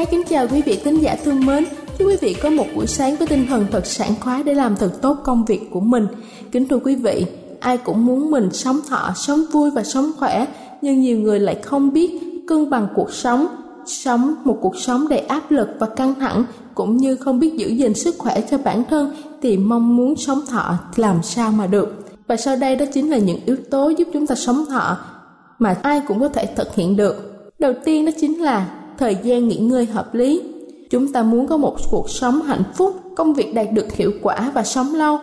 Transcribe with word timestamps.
Xin 0.00 0.08
kính 0.10 0.22
chào 0.28 0.46
quý 0.48 0.62
vị 0.62 0.76
khán 0.84 1.00
giả 1.00 1.16
thương 1.24 1.46
mến. 1.46 1.64
Chúc 1.98 2.08
quý 2.08 2.16
vị 2.20 2.36
có 2.42 2.50
một 2.50 2.66
buổi 2.74 2.86
sáng 2.86 3.16
với 3.16 3.26
tinh 3.26 3.46
thần 3.48 3.66
thật 3.72 3.86
sảng 3.86 4.14
khoái 4.20 4.42
để 4.42 4.54
làm 4.54 4.76
thật 4.76 4.90
tốt 5.02 5.16
công 5.24 5.44
việc 5.44 5.60
của 5.70 5.80
mình. 5.80 6.06
Kính 6.52 6.68
thưa 6.68 6.78
quý 6.78 6.94
vị, 6.94 7.26
ai 7.60 7.76
cũng 7.76 8.06
muốn 8.06 8.30
mình 8.30 8.48
sống 8.52 8.80
thọ, 8.88 9.12
sống 9.16 9.44
vui 9.52 9.70
và 9.70 9.84
sống 9.84 10.10
khỏe, 10.18 10.46
nhưng 10.82 11.00
nhiều 11.00 11.18
người 11.18 11.40
lại 11.40 11.58
không 11.62 11.92
biết 11.92 12.20
cân 12.48 12.70
bằng 12.70 12.88
cuộc 12.94 13.12
sống, 13.12 13.46
sống 13.86 14.34
một 14.44 14.58
cuộc 14.60 14.76
sống 14.76 15.08
đầy 15.08 15.18
áp 15.18 15.50
lực 15.50 15.68
và 15.78 15.86
căng 15.86 16.14
thẳng 16.20 16.44
cũng 16.74 16.96
như 16.96 17.16
không 17.16 17.40
biết 17.40 17.54
giữ 17.56 17.68
gìn 17.68 17.94
sức 17.94 18.14
khỏe 18.18 18.40
cho 18.50 18.58
bản 18.58 18.82
thân 18.90 19.14
thì 19.42 19.56
mong 19.56 19.96
muốn 19.96 20.16
sống 20.16 20.40
thọ 20.48 20.74
làm 20.96 21.22
sao 21.22 21.52
mà 21.52 21.66
được. 21.66 22.04
Và 22.26 22.36
sau 22.36 22.56
đây 22.56 22.76
đó 22.76 22.84
chính 22.94 23.10
là 23.10 23.18
những 23.18 23.40
yếu 23.46 23.56
tố 23.70 23.88
giúp 23.88 24.08
chúng 24.12 24.26
ta 24.26 24.34
sống 24.34 24.64
thọ 24.68 24.98
mà 25.58 25.76
ai 25.82 26.00
cũng 26.08 26.20
có 26.20 26.28
thể 26.28 26.46
thực 26.56 26.74
hiện 26.74 26.96
được. 26.96 27.26
Đầu 27.58 27.72
tiên 27.84 28.06
đó 28.06 28.12
chính 28.20 28.42
là 28.42 28.79
thời 29.00 29.16
gian 29.22 29.48
nghỉ 29.48 29.56
ngơi 29.56 29.84
hợp 29.84 30.14
lý. 30.14 30.42
Chúng 30.90 31.12
ta 31.12 31.22
muốn 31.22 31.46
có 31.46 31.56
một 31.56 31.76
cuộc 31.90 32.10
sống 32.10 32.42
hạnh 32.42 32.62
phúc, 32.74 32.94
công 33.16 33.34
việc 33.34 33.54
đạt 33.54 33.72
được 33.72 33.92
hiệu 33.92 34.12
quả 34.22 34.50
và 34.54 34.62
sống 34.62 34.94
lâu. 34.94 35.18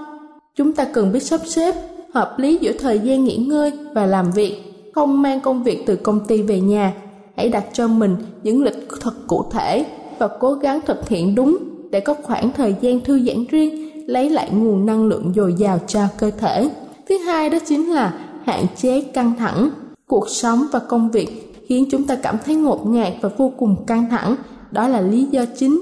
Chúng 0.55 0.73
ta 0.73 0.83
cần 0.83 1.11
biết 1.11 1.19
sắp 1.19 1.41
xếp 1.45 1.75
hợp 2.13 2.39
lý 2.39 2.57
giữa 2.61 2.71
thời 2.79 2.99
gian 2.99 3.23
nghỉ 3.23 3.37
ngơi 3.37 3.71
và 3.93 4.05
làm 4.05 4.31
việc, 4.31 4.61
không 4.95 5.21
mang 5.21 5.39
công 5.39 5.63
việc 5.63 5.83
từ 5.85 5.95
công 5.95 6.19
ty 6.27 6.41
về 6.41 6.59
nhà. 6.59 6.93
Hãy 7.35 7.49
đặt 7.49 7.65
cho 7.73 7.87
mình 7.87 8.15
những 8.43 8.63
lịch 8.63 8.87
thật 9.01 9.13
cụ 9.27 9.43
thể 9.51 9.85
và 10.19 10.27
cố 10.39 10.53
gắng 10.53 10.79
thực 10.85 11.09
hiện 11.09 11.35
đúng 11.35 11.57
để 11.91 11.99
có 11.99 12.13
khoảng 12.23 12.51
thời 12.51 12.75
gian 12.81 12.99
thư 13.01 13.19
giãn 13.19 13.45
riêng, 13.49 13.91
lấy 14.07 14.29
lại 14.29 14.49
nguồn 14.51 14.85
năng 14.85 15.07
lượng 15.07 15.33
dồi 15.35 15.53
dào 15.53 15.79
cho 15.87 16.01
cơ 16.19 16.31
thể. 16.31 16.69
Thứ 17.09 17.17
hai 17.17 17.49
đó 17.49 17.57
chính 17.67 17.93
là 17.93 18.13
hạn 18.45 18.65
chế 18.77 19.01
căng 19.01 19.33
thẳng. 19.39 19.69
Cuộc 20.07 20.29
sống 20.29 20.65
và 20.71 20.79
công 20.79 21.11
việc 21.11 21.47
khiến 21.67 21.85
chúng 21.91 22.03
ta 22.03 22.15
cảm 22.15 22.35
thấy 22.45 22.55
ngột 22.55 22.87
ngạt 22.87 23.13
và 23.21 23.29
vô 23.37 23.51
cùng 23.57 23.85
căng 23.85 24.09
thẳng. 24.09 24.35
Đó 24.71 24.87
là 24.87 25.01
lý 25.01 25.27
do 25.31 25.45
chính 25.57 25.81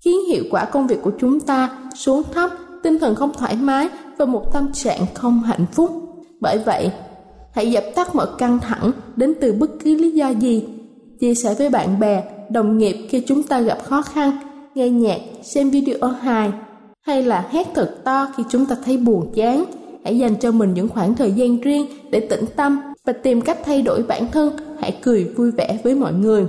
khiến 0.00 0.16
hiệu 0.28 0.44
quả 0.50 0.64
công 0.64 0.86
việc 0.86 1.02
của 1.02 1.12
chúng 1.20 1.40
ta 1.40 1.70
xuống 1.94 2.22
thấp, 2.34 2.50
tinh 2.82 2.98
thần 2.98 3.14
không 3.14 3.32
thoải 3.38 3.56
mái 3.56 3.88
và 4.18 4.24
một 4.24 4.52
tâm 4.52 4.72
trạng 4.72 5.06
không 5.14 5.42
hạnh 5.42 5.66
phúc. 5.72 5.90
Bởi 6.40 6.58
vậy, 6.58 6.90
hãy 7.52 7.70
dập 7.70 7.84
tắt 7.94 8.14
mọi 8.14 8.26
căng 8.38 8.58
thẳng 8.58 8.90
đến 9.16 9.34
từ 9.40 9.52
bất 9.52 9.70
cứ 9.84 9.94
lý 9.94 10.10
do 10.10 10.28
gì. 10.28 10.64
Chia 11.20 11.34
sẻ 11.34 11.54
với 11.58 11.70
bạn 11.70 12.00
bè, 12.00 12.22
đồng 12.50 12.78
nghiệp 12.78 12.96
khi 13.08 13.20
chúng 13.26 13.42
ta 13.42 13.60
gặp 13.60 13.78
khó 13.84 14.02
khăn, 14.02 14.30
nghe 14.74 14.88
nhạc, 14.88 15.20
xem 15.42 15.70
video 15.70 16.08
hài 16.20 16.52
hay 17.06 17.22
là 17.22 17.48
hét 17.50 17.66
thật 17.74 17.96
to 18.04 18.28
khi 18.36 18.42
chúng 18.48 18.66
ta 18.66 18.76
thấy 18.84 18.96
buồn 18.96 19.32
chán. 19.34 19.64
Hãy 20.04 20.18
dành 20.18 20.36
cho 20.36 20.52
mình 20.52 20.74
những 20.74 20.88
khoảng 20.88 21.14
thời 21.14 21.32
gian 21.32 21.60
riêng 21.60 21.86
để 22.10 22.20
tĩnh 22.20 22.44
tâm 22.56 22.80
và 23.04 23.12
tìm 23.12 23.40
cách 23.40 23.58
thay 23.64 23.82
đổi 23.82 24.02
bản 24.02 24.30
thân 24.32 24.56
hãy 24.80 24.98
cười 25.02 25.24
vui 25.24 25.50
vẻ 25.50 25.78
với 25.84 25.94
mọi 25.94 26.12
người. 26.12 26.46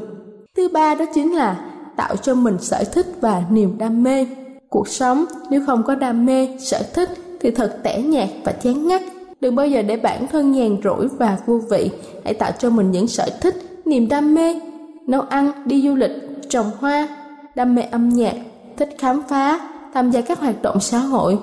Thứ 0.57 0.69
ba 0.73 0.95
đó 0.95 1.05
chính 1.13 1.35
là 1.35 1.69
tạo 1.95 2.15
cho 2.15 2.35
mình 2.35 2.57
sở 2.59 2.83
thích 2.83 3.05
và 3.21 3.43
niềm 3.51 3.77
đam 3.77 4.03
mê. 4.03 4.27
Cuộc 4.69 4.87
sống 4.87 5.25
nếu 5.49 5.61
không 5.65 5.83
có 5.83 5.95
đam 5.95 6.25
mê, 6.25 6.57
sở 6.59 6.83
thích 6.93 7.09
thì 7.39 7.51
thật 7.51 7.79
tẻ 7.83 8.01
nhạt 8.01 8.29
và 8.43 8.51
chán 8.51 8.87
ngắt. 8.87 9.01
Đừng 9.41 9.55
bao 9.55 9.67
giờ 9.67 9.81
để 9.81 9.97
bản 9.97 10.27
thân 10.27 10.51
nhàn 10.51 10.77
rỗi 10.83 11.07
và 11.17 11.37
vô 11.45 11.61
vị. 11.69 11.89
Hãy 12.23 12.33
tạo 12.33 12.51
cho 12.59 12.69
mình 12.69 12.91
những 12.91 13.07
sở 13.07 13.29
thích, 13.41 13.55
niềm 13.85 14.07
đam 14.07 14.35
mê, 14.35 14.59
nấu 15.07 15.21
ăn, 15.21 15.51
đi 15.65 15.81
du 15.87 15.95
lịch, 15.95 16.11
trồng 16.49 16.71
hoa, 16.79 17.07
đam 17.55 17.75
mê 17.75 17.81
âm 17.81 18.09
nhạc, 18.09 18.35
thích 18.77 18.89
khám 18.97 19.21
phá, 19.29 19.59
tham 19.93 20.11
gia 20.11 20.21
các 20.21 20.39
hoạt 20.39 20.61
động 20.61 20.79
xã 20.79 20.97
hội 20.97 21.39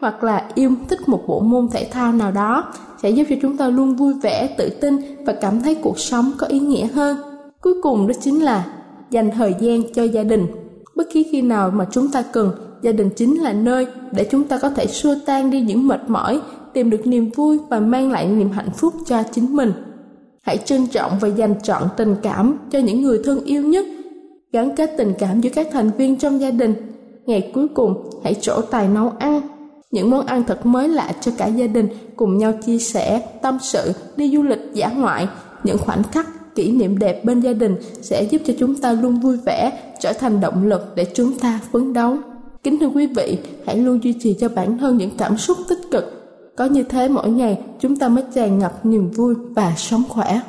hoặc 0.00 0.24
là 0.24 0.46
yêu 0.54 0.70
thích 0.88 1.08
một 1.08 1.22
bộ 1.26 1.40
môn 1.40 1.68
thể 1.68 1.88
thao 1.90 2.12
nào 2.12 2.30
đó 2.32 2.72
sẽ 3.02 3.10
giúp 3.10 3.24
cho 3.30 3.36
chúng 3.42 3.56
ta 3.56 3.68
luôn 3.68 3.96
vui 3.96 4.14
vẻ, 4.22 4.54
tự 4.58 4.70
tin 4.80 4.96
và 5.26 5.32
cảm 5.32 5.60
thấy 5.60 5.74
cuộc 5.74 5.98
sống 5.98 6.32
có 6.38 6.46
ý 6.46 6.58
nghĩa 6.58 6.86
hơn. 6.86 7.16
Cuối 7.60 7.74
cùng 7.82 8.06
đó 8.06 8.14
chính 8.20 8.42
là 8.42 8.66
dành 9.10 9.30
thời 9.30 9.54
gian 9.60 9.82
cho 9.94 10.02
gia 10.02 10.22
đình. 10.22 10.46
Bất 10.96 11.04
kỳ 11.12 11.22
khi 11.22 11.42
nào 11.42 11.70
mà 11.70 11.86
chúng 11.90 12.10
ta 12.10 12.22
cần, 12.22 12.50
gia 12.82 12.92
đình 12.92 13.10
chính 13.16 13.42
là 13.42 13.52
nơi 13.52 13.86
để 14.12 14.28
chúng 14.30 14.44
ta 14.44 14.58
có 14.58 14.70
thể 14.70 14.86
xua 14.86 15.14
tan 15.26 15.50
đi 15.50 15.60
những 15.60 15.88
mệt 15.88 16.00
mỏi, 16.08 16.40
tìm 16.72 16.90
được 16.90 17.06
niềm 17.06 17.30
vui 17.30 17.58
và 17.68 17.80
mang 17.80 18.10
lại 18.10 18.28
niềm 18.28 18.50
hạnh 18.50 18.70
phúc 18.76 18.94
cho 19.06 19.22
chính 19.32 19.56
mình. 19.56 19.72
Hãy 20.42 20.58
trân 20.58 20.86
trọng 20.86 21.12
và 21.20 21.28
dành 21.28 21.54
trọn 21.62 21.82
tình 21.96 22.16
cảm 22.22 22.58
cho 22.70 22.78
những 22.78 23.02
người 23.02 23.20
thân 23.24 23.44
yêu 23.44 23.62
nhất, 23.62 23.86
gắn 24.52 24.76
kết 24.76 24.94
tình 24.98 25.12
cảm 25.18 25.40
giữa 25.40 25.50
các 25.54 25.68
thành 25.72 25.90
viên 25.98 26.16
trong 26.16 26.40
gia 26.40 26.50
đình. 26.50 26.74
Ngày 27.26 27.50
cuối 27.54 27.68
cùng, 27.68 28.10
hãy 28.24 28.34
trổ 28.34 28.60
tài 28.60 28.88
nấu 28.88 29.12
ăn, 29.18 29.40
những 29.90 30.10
món 30.10 30.26
ăn 30.26 30.44
thật 30.44 30.66
mới 30.66 30.88
lạ 30.88 31.12
cho 31.20 31.32
cả 31.38 31.46
gia 31.46 31.66
đình 31.66 31.88
cùng 32.16 32.38
nhau 32.38 32.52
chia 32.66 32.78
sẻ, 32.78 33.22
tâm 33.42 33.58
sự, 33.62 33.92
đi 34.16 34.30
du 34.36 34.42
lịch 34.42 34.60
dã 34.74 34.88
ngoại. 34.88 35.28
Những 35.64 35.78
khoảnh 35.78 36.02
khắc 36.02 36.54
kỷ 36.54 36.72
niệm 36.72 36.98
đẹp 36.98 37.24
bên 37.24 37.40
gia 37.40 37.52
đình 37.52 37.76
sẽ 38.02 38.22
giúp 38.22 38.42
cho 38.44 38.54
chúng 38.58 38.74
ta 38.74 38.92
luôn 38.92 39.20
vui 39.20 39.36
vẻ, 39.36 39.72
trở 40.00 40.12
thành 40.12 40.40
động 40.40 40.66
lực 40.66 40.92
để 40.94 41.06
chúng 41.14 41.38
ta 41.38 41.60
phấn 41.72 41.92
đấu. 41.92 42.16
Kính 42.62 42.78
thưa 42.78 42.86
quý 42.86 43.06
vị, 43.06 43.38
hãy 43.66 43.76
luôn 43.76 44.04
duy 44.04 44.14
trì 44.20 44.36
cho 44.40 44.48
bản 44.48 44.78
thân 44.78 44.96
những 44.96 45.10
cảm 45.18 45.38
xúc 45.38 45.58
tích 45.68 45.80
cực. 45.90 46.04
Có 46.56 46.64
như 46.64 46.82
thế 46.82 47.08
mỗi 47.08 47.30
ngày 47.30 47.58
chúng 47.80 47.96
ta 47.96 48.08
mới 48.08 48.24
tràn 48.34 48.58
ngập 48.58 48.86
niềm 48.86 49.10
vui 49.10 49.34
và 49.56 49.74
sống 49.76 50.02
khỏe. 50.08 50.40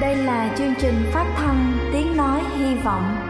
Đây 0.00 0.16
là 0.16 0.54
chương 0.58 0.74
trình 0.80 0.94
phát 1.12 1.34
thanh 1.36 1.72
Tiếng 1.92 2.16
Nói 2.16 2.40
Hy 2.58 2.74
Vọng 2.84 3.29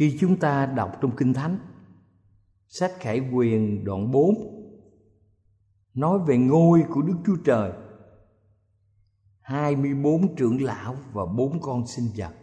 Khi 0.00 0.16
chúng 0.20 0.36
ta 0.36 0.66
đọc 0.66 0.98
trong 1.00 1.16
Kinh 1.16 1.34
Thánh 1.34 1.58
Sách 2.68 2.92
Khải 2.98 3.20
Quyền 3.32 3.84
đoạn 3.84 4.10
4 4.10 4.34
Nói 5.94 6.18
về 6.26 6.38
ngôi 6.38 6.84
của 6.88 7.02
Đức 7.02 7.16
Chúa 7.26 7.36
Trời 7.44 7.72
24 9.40 10.36
trưởng 10.36 10.62
lão 10.62 10.96
và 11.12 11.26
bốn 11.26 11.60
con 11.60 11.86
sinh 11.86 12.08
vật. 12.16 12.34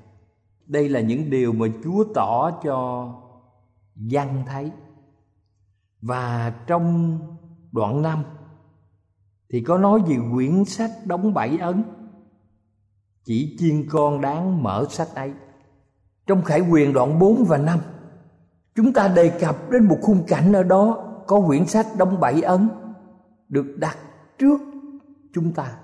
Đây 0.66 0.90
là 0.90 1.00
những 1.00 1.30
điều 1.30 1.54
mà 1.54 1.68
Chúa 1.84 2.04
tỏ 2.16 2.60
cho 2.64 3.10
dân 3.96 4.44
thấy 4.48 4.72
Và 6.02 6.56
trong 6.68 7.20
đoạn 7.72 8.02
5 8.02 8.24
Thì 9.50 9.62
có 9.62 9.78
nói 9.78 10.02
về 10.08 10.18
quyển 10.34 10.66
sách 10.66 10.92
đóng 11.06 11.34
bảy 11.34 11.58
ấn. 11.58 11.84
Chỉ 13.24 13.56
chiên 13.60 13.90
con 13.90 14.22
đáng 14.22 14.64
mở 14.64 14.86
sách 14.90 15.16
ấy 15.16 15.34
trong 16.28 16.44
khải 16.44 16.62
quyền 16.62 16.94
đoạn 16.94 17.20
4 17.20 17.46
và 17.48 17.58
5 17.58 17.80
chúng 18.76 18.94
ta 18.94 19.08
đề 19.08 19.30
cập 19.30 19.70
đến 19.72 19.86
một 19.86 19.98
khung 20.02 20.24
cảnh 20.28 20.54
ở 20.54 20.64
đó 20.64 21.04
có 21.28 21.42
quyển 21.48 21.66
sách 21.66 21.88
đóng 21.98 22.20
bảy 22.20 22.42
ấn 22.42 22.70
được 23.50 23.66
đặt 23.78 23.98
trước 24.38 24.60
chúng 25.34 25.54
ta. 25.54 25.78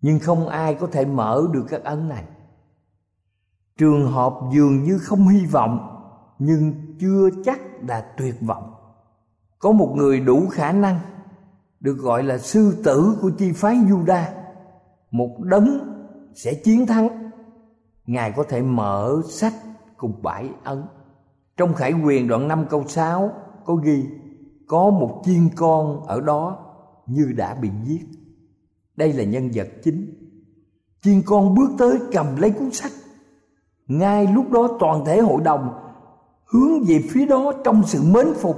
Nhưng 0.00 0.18
không 0.18 0.48
ai 0.48 0.74
có 0.74 0.86
thể 0.92 1.04
mở 1.04 1.42
được 1.52 1.66
các 1.68 1.84
ấn 1.84 2.08
này. 2.08 2.24
Trường 3.78 4.12
hợp 4.12 4.34
dường 4.52 4.84
như 4.84 4.98
không 4.98 5.28
hy 5.28 5.46
vọng, 5.46 6.02
nhưng 6.38 6.72
chưa 7.00 7.30
chắc 7.44 7.60
là 7.88 8.00
tuyệt 8.16 8.34
vọng. 8.40 8.74
Có 9.58 9.72
một 9.72 9.92
người 9.96 10.20
đủ 10.20 10.46
khả 10.50 10.72
năng 10.72 11.00
được 11.80 11.94
gọi 11.98 12.22
là 12.22 12.38
sư 12.38 12.76
tử 12.84 13.16
của 13.20 13.30
chi 13.38 13.52
phái 13.52 13.76
Juda. 13.76 14.22
Một 15.10 15.40
đấng 15.40 15.78
sẽ 16.34 16.54
chiến 16.54 16.86
thắng 16.86 17.25
ngài 18.06 18.32
có 18.36 18.42
thể 18.42 18.62
mở 18.62 19.20
sách 19.28 19.54
cùng 19.96 20.22
bãi 20.22 20.50
ấn. 20.64 20.82
Trong 21.56 21.74
khải 21.74 21.92
quyền 21.92 22.28
đoạn 22.28 22.48
5 22.48 22.66
câu 22.70 22.84
6 22.86 23.30
có 23.64 23.74
ghi, 23.74 24.04
có 24.66 24.90
một 24.90 25.22
chiên 25.24 25.48
con 25.56 26.06
ở 26.06 26.20
đó 26.20 26.58
như 27.06 27.32
đã 27.36 27.54
bị 27.54 27.70
giết. 27.84 28.06
Đây 28.96 29.12
là 29.12 29.24
nhân 29.24 29.50
vật 29.54 29.68
chính. 29.84 30.12
Chiên 31.02 31.22
con 31.26 31.54
bước 31.54 31.70
tới 31.78 31.98
cầm 32.12 32.36
lấy 32.36 32.50
cuốn 32.50 32.70
sách. 32.70 32.92
Ngay 33.86 34.26
lúc 34.26 34.50
đó 34.50 34.76
toàn 34.80 35.04
thể 35.04 35.20
hội 35.20 35.42
đồng 35.44 35.82
hướng 36.44 36.84
về 36.88 36.98
phía 37.10 37.26
đó 37.26 37.52
trong 37.64 37.82
sự 37.86 38.02
mến 38.02 38.26
phục. 38.34 38.56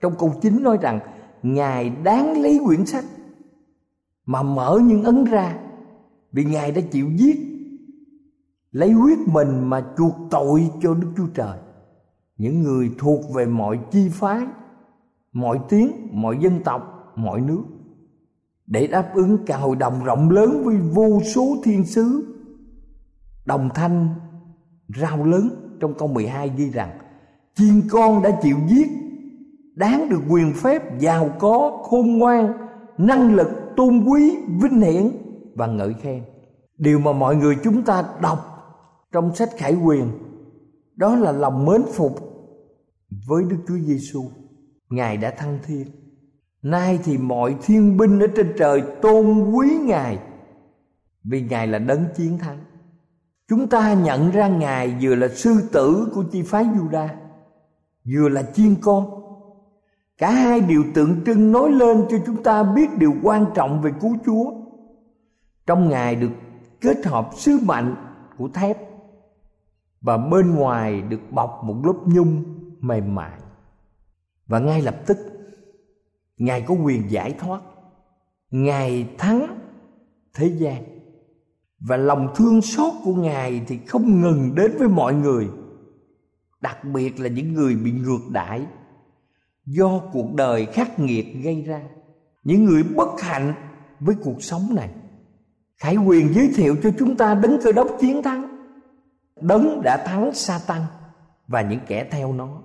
Trong 0.00 0.14
câu 0.18 0.32
9 0.42 0.62
nói 0.62 0.78
rằng, 0.80 1.00
ngài 1.42 1.90
đáng 1.90 2.42
lấy 2.42 2.60
quyển 2.66 2.86
sách. 2.86 3.04
Mà 4.26 4.42
mở 4.42 4.80
những 4.84 5.04
ấn 5.04 5.24
ra, 5.24 5.58
vì 6.32 6.44
ngài 6.44 6.72
đã 6.72 6.80
chịu 6.90 7.10
giết 7.16 7.53
lấy 8.74 8.90
huyết 8.90 9.18
mình 9.18 9.70
mà 9.70 9.84
chuộc 9.98 10.14
tội 10.30 10.70
cho 10.82 10.94
đức 10.94 11.08
chúa 11.16 11.26
trời. 11.34 11.58
Những 12.36 12.62
người 12.62 12.90
thuộc 12.98 13.20
về 13.34 13.46
mọi 13.46 13.78
chi 13.90 14.08
phái, 14.12 14.46
mọi 15.32 15.60
tiếng, 15.68 16.08
mọi 16.12 16.38
dân 16.40 16.60
tộc, 16.64 17.12
mọi 17.16 17.40
nước. 17.40 17.62
Để 18.66 18.86
đáp 18.86 19.10
ứng 19.14 19.38
cả 19.46 19.56
hội 19.56 19.76
đồng 19.76 20.04
rộng 20.04 20.30
lớn 20.30 20.62
với 20.64 20.76
vô 20.76 21.20
số 21.34 21.56
thiên 21.64 21.84
sứ. 21.84 22.34
Đồng 23.44 23.68
thanh, 23.74 24.08
rao 24.88 25.24
lớn 25.24 25.48
trong 25.80 25.94
câu 25.94 26.08
12 26.08 26.52
ghi 26.56 26.70
rằng, 26.70 26.98
chiên 27.54 27.82
con 27.90 28.22
đã 28.22 28.30
chịu 28.42 28.56
giết, 28.68 28.88
đáng 29.74 30.08
được 30.08 30.20
quyền 30.30 30.52
phép, 30.52 31.00
giàu 31.00 31.30
có, 31.38 31.82
khôn 31.82 32.18
ngoan, 32.18 32.52
năng 32.98 33.34
lực 33.34 33.48
tôn 33.76 34.04
quý, 34.04 34.36
vinh 34.62 34.80
hiển 34.80 35.10
và 35.54 35.66
ngợi 35.66 35.94
khen. 35.94 36.22
Điều 36.78 36.98
mà 36.98 37.12
mọi 37.12 37.36
người 37.36 37.56
chúng 37.64 37.82
ta 37.82 38.04
đọc 38.22 38.53
trong 39.14 39.34
sách 39.34 39.50
khải 39.56 39.74
quyền. 39.74 40.10
Đó 40.96 41.16
là 41.16 41.32
lòng 41.32 41.64
mến 41.64 41.82
phục 41.92 42.12
với 43.26 43.44
đức 43.48 43.56
chúa 43.68 43.78
giêsu. 43.78 44.24
Ngài 44.90 45.16
đã 45.16 45.30
thăng 45.30 45.58
thiên. 45.66 45.86
Nay 46.62 46.98
thì 47.04 47.18
mọi 47.18 47.56
thiên 47.62 47.96
binh 47.96 48.20
ở 48.20 48.26
trên 48.36 48.54
trời 48.58 48.82
tôn 49.02 49.52
quý 49.52 49.78
ngài 49.82 50.18
vì 51.24 51.42
ngài 51.42 51.66
là 51.66 51.78
đấng 51.78 52.04
chiến 52.16 52.38
thắng. 52.38 52.58
Chúng 53.48 53.68
ta 53.68 53.94
nhận 53.94 54.30
ra 54.30 54.48
ngài 54.48 54.96
vừa 55.00 55.14
là 55.14 55.28
sư 55.28 55.54
tử 55.72 56.08
của 56.14 56.24
chi 56.32 56.42
phái 56.42 56.64
juda, 56.64 57.08
vừa 58.14 58.28
là 58.28 58.42
chiên 58.42 58.74
con. 58.80 59.06
Cả 60.18 60.30
hai 60.30 60.60
điều 60.60 60.84
tượng 60.94 61.24
trưng 61.26 61.52
nói 61.52 61.70
lên 61.70 62.04
cho 62.10 62.18
chúng 62.26 62.42
ta 62.42 62.62
biết 62.62 62.98
điều 62.98 63.14
quan 63.22 63.46
trọng 63.54 63.82
về 63.82 63.90
cứu 64.00 64.16
chúa. 64.26 64.52
Trong 65.66 65.88
ngài 65.88 66.16
được 66.16 66.30
kết 66.80 67.06
hợp 67.06 67.30
sứ 67.36 67.58
mệnh 67.66 67.94
của 68.38 68.48
thép 68.48 68.93
và 70.04 70.16
bên 70.16 70.54
ngoài 70.54 71.02
được 71.02 71.20
bọc 71.30 71.60
một 71.64 71.76
lớp 71.84 71.94
nhung 72.06 72.44
mềm 72.80 73.14
mại. 73.14 73.38
Và 74.46 74.58
ngay 74.58 74.82
lập 74.82 74.96
tức, 75.06 75.18
ngài 76.36 76.60
có 76.60 76.74
quyền 76.74 77.10
giải 77.10 77.34
thoát. 77.38 77.60
Ngài 78.50 79.08
thắng 79.18 79.58
thế 80.34 80.46
gian. 80.46 80.84
Và 81.80 81.96
lòng 81.96 82.28
thương 82.36 82.62
xót 82.62 82.92
của 83.04 83.14
ngài 83.14 83.62
thì 83.66 83.78
không 83.86 84.20
ngừng 84.20 84.54
đến 84.54 84.72
với 84.78 84.88
mọi 84.88 85.14
người. 85.14 85.48
Đặc 86.60 86.84
biệt 86.84 87.20
là 87.20 87.28
những 87.28 87.52
người 87.52 87.76
bị 87.76 87.92
ngược 87.92 88.30
đãi. 88.32 88.66
Do 89.66 89.98
cuộc 90.12 90.34
đời 90.34 90.66
khắc 90.66 90.98
nghiệt 90.98 91.26
gây 91.42 91.62
ra. 91.62 91.82
Những 92.42 92.64
người 92.64 92.82
bất 92.82 93.20
hạnh 93.20 93.54
với 94.00 94.16
cuộc 94.24 94.42
sống 94.42 94.62
này. 94.74 94.88
Khải 95.76 95.96
quyền 95.96 96.34
giới 96.34 96.50
thiệu 96.56 96.76
cho 96.82 96.90
chúng 96.98 97.16
ta 97.16 97.34
đấng 97.34 97.58
cơ 97.62 97.72
đốc 97.72 97.88
chiến 98.00 98.22
thắng 98.22 98.53
đấng 99.40 99.82
đã 99.82 99.96
thắng 100.06 100.34
sa 100.34 100.60
tăng 100.66 100.82
và 101.46 101.62
những 101.62 101.80
kẻ 101.86 102.08
theo 102.10 102.32
nó. 102.32 102.62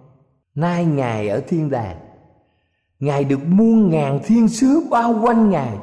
Nay 0.56 0.86
ngài 0.86 1.30
ở 1.30 1.42
thiên 1.48 1.70
đàng. 1.70 1.98
Ngài 3.00 3.24
được 3.24 3.40
muôn 3.48 3.90
ngàn 3.90 4.20
thiên 4.26 4.48
sứ 4.48 4.88
bao 4.92 5.20
quanh 5.22 5.50
ngài, 5.50 5.78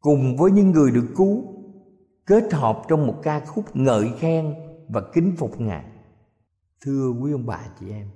cùng 0.00 0.36
với 0.36 0.50
những 0.50 0.70
người 0.70 0.90
được 0.90 1.08
cứu, 1.16 1.42
kết 2.26 2.52
hợp 2.52 2.82
trong 2.88 3.06
một 3.06 3.14
ca 3.22 3.40
khúc 3.40 3.76
ngợi 3.76 4.10
khen 4.18 4.54
và 4.88 5.02
kính 5.12 5.34
phục 5.38 5.60
ngài. 5.60 5.84
Thưa 6.80 7.12
quý 7.22 7.32
ông 7.32 7.46
bà 7.46 7.60
chị 7.80 7.90
em, 7.90 8.10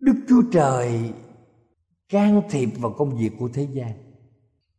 đức 0.00 0.14
chúa 0.28 0.42
trời 0.52 1.12
can 2.08 2.42
thiệp 2.50 2.68
vào 2.78 2.92
công 2.98 3.18
việc 3.18 3.30
của 3.38 3.48
thế 3.54 3.68
gian 3.72 3.92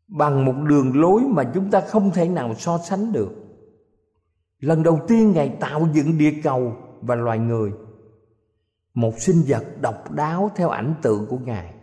bằng 0.07 0.45
một 0.45 0.53
đường 0.67 1.01
lối 1.01 1.21
mà 1.21 1.51
chúng 1.53 1.71
ta 1.71 1.81
không 1.81 2.11
thể 2.11 2.29
nào 2.29 2.55
so 2.55 2.77
sánh 2.77 3.11
được 3.11 3.48
lần 4.59 4.83
đầu 4.83 4.99
tiên 5.07 5.31
ngài 5.31 5.49
tạo 5.49 5.87
dựng 5.93 6.17
địa 6.17 6.33
cầu 6.43 6.73
và 7.01 7.15
loài 7.15 7.39
người. 7.39 7.71
Một 8.93 9.19
sinh 9.19 9.43
vật 9.47 9.63
độc 9.81 10.11
đáo 10.11 10.51
theo 10.55 10.69
ảnh 10.69 10.93
tượng 11.01 11.27
của 11.29 11.37
ngài. 11.37 11.73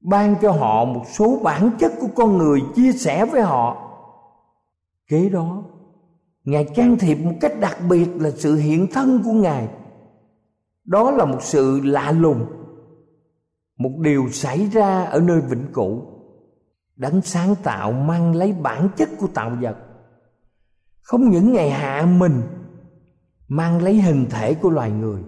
Ban 0.00 0.36
cho 0.42 0.52
họ 0.52 0.84
một 0.84 1.02
số 1.18 1.40
bản 1.42 1.70
chất 1.78 1.92
của 2.00 2.08
con 2.16 2.38
người 2.38 2.62
chia 2.74 2.92
sẻ 2.92 3.26
với 3.26 3.42
họ. 3.42 3.82
Kế 5.08 5.28
đó, 5.28 5.64
ngài 6.44 6.64
can 6.64 6.98
thiệp 6.98 7.14
một 7.14 7.34
cách 7.40 7.52
đặc 7.60 7.78
biệt 7.88 8.08
là 8.16 8.30
sự 8.30 8.56
hiện 8.56 8.86
thân 8.92 9.22
của 9.24 9.32
ngài. 9.32 9.68
Đó 10.84 11.10
là 11.10 11.24
một 11.24 11.42
sự 11.42 11.80
lạ 11.84 12.12
lùng. 12.12 12.46
Một 13.76 13.92
điều 13.98 14.28
xảy 14.30 14.68
ra 14.72 15.04
ở 15.04 15.20
nơi 15.20 15.40
vĩnh 15.40 15.66
cửu. 15.72 16.02
Đấng 16.96 17.20
sáng 17.20 17.54
tạo 17.62 17.92
mang 17.92 18.34
lấy 18.34 18.52
bản 18.52 18.88
chất 18.96 19.08
của 19.20 19.26
tạo 19.26 19.50
vật 19.60 19.76
không 21.06 21.30
những 21.30 21.52
ngày 21.52 21.70
hạ 21.70 22.06
mình, 22.18 22.42
mang 23.48 23.82
lấy 23.82 23.94
hình 23.94 24.26
thể 24.30 24.54
của 24.54 24.70
loài 24.70 24.90
người, 24.90 25.22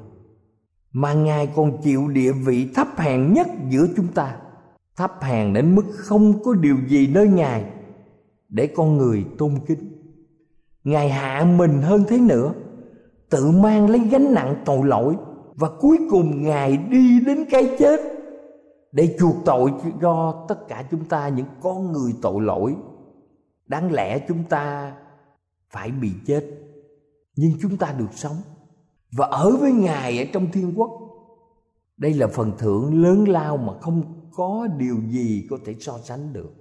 mà 0.93 1.13
ngài 1.13 1.47
còn 1.47 1.83
chịu 1.83 2.09
địa 2.09 2.33
vị 2.33 2.69
thấp 2.75 2.89
hèn 2.97 3.33
nhất 3.33 3.47
giữa 3.69 3.87
chúng 3.97 4.07
ta. 4.09 4.37
Thấp 4.97 5.13
hèn 5.21 5.53
đến 5.53 5.75
mức 5.75 5.83
không 5.95 6.43
có 6.45 6.55
điều 6.55 6.77
gì 6.89 7.07
nơi 7.07 7.29
ngài 7.29 7.65
để 8.49 8.67
con 8.67 8.97
người 8.97 9.25
tôn 9.39 9.55
kính. 9.67 9.93
Ngài 10.85 11.09
hạ 11.09 11.45
mình 11.57 11.83
hơn 11.83 12.05
thế 12.09 12.19
nữa, 12.19 12.53
tự 13.31 13.51
mang 13.51 13.91
lấy 13.91 14.01
gánh 14.01 14.35
nặng 14.35 14.63
tội 14.65 14.87
lỗi, 14.87 15.17
và 15.55 15.69
cuối 15.81 15.99
cùng 16.11 16.43
ngài 16.43 16.77
đi 16.77 17.21
đến 17.21 17.45
cái 17.51 17.77
chết 17.79 18.01
để 18.93 19.17
chuộc 19.21 19.37
tội 19.45 19.73
cho 20.01 20.45
tất 20.49 20.69
cả 20.69 20.85
chúng 20.91 21.05
ta, 21.05 21.29
những 21.29 21.47
con 21.63 21.93
người 21.93 22.13
tội 22.23 22.43
lỗi. 22.43 22.77
Đáng 23.67 23.93
lẽ 23.93 24.19
chúng 24.29 24.45
ta 24.49 24.93
phải 25.71 25.91
bị 25.91 26.11
chết. 26.27 26.45
Nhưng 27.37 27.53
chúng 27.63 27.77
ta 27.77 27.95
được 27.99 28.13
sống. 28.15 28.37
Và 29.13 29.27
ở 29.27 29.57
với 29.57 29.73
ngài 29.73 30.19
ở 30.19 30.25
trong 30.33 30.53
thiên 30.53 30.73
quốc, 30.77 30.91
đây 31.97 32.15
là 32.15 32.27
phần 32.27 32.53
thưởng 32.59 33.03
lớn 33.03 33.29
lao 33.29 33.57
mà 33.57 33.73
không 33.81 34.03
có 34.35 34.69
điều 34.77 34.97
gì 35.09 35.47
có 35.51 35.59
thể 35.67 35.75
so 35.81 35.99
sánh 36.05 36.33
được. 36.33 36.53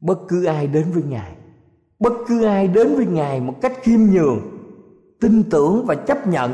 Bất 0.00 0.18
cứ 0.28 0.44
ai 0.44 0.66
đến 0.66 0.90
với 0.90 1.02
ngài, 1.02 1.36
bất 1.98 2.12
cứ 2.26 2.44
ai 2.44 2.68
đến 2.68 2.96
với 2.96 3.06
ngài 3.06 3.40
một 3.40 3.54
cách 3.62 3.72
khiêm 3.82 4.00
nhường, 4.00 4.40
tin 5.20 5.50
tưởng 5.50 5.84
và 5.86 5.94
chấp 5.94 6.26
nhận, 6.26 6.52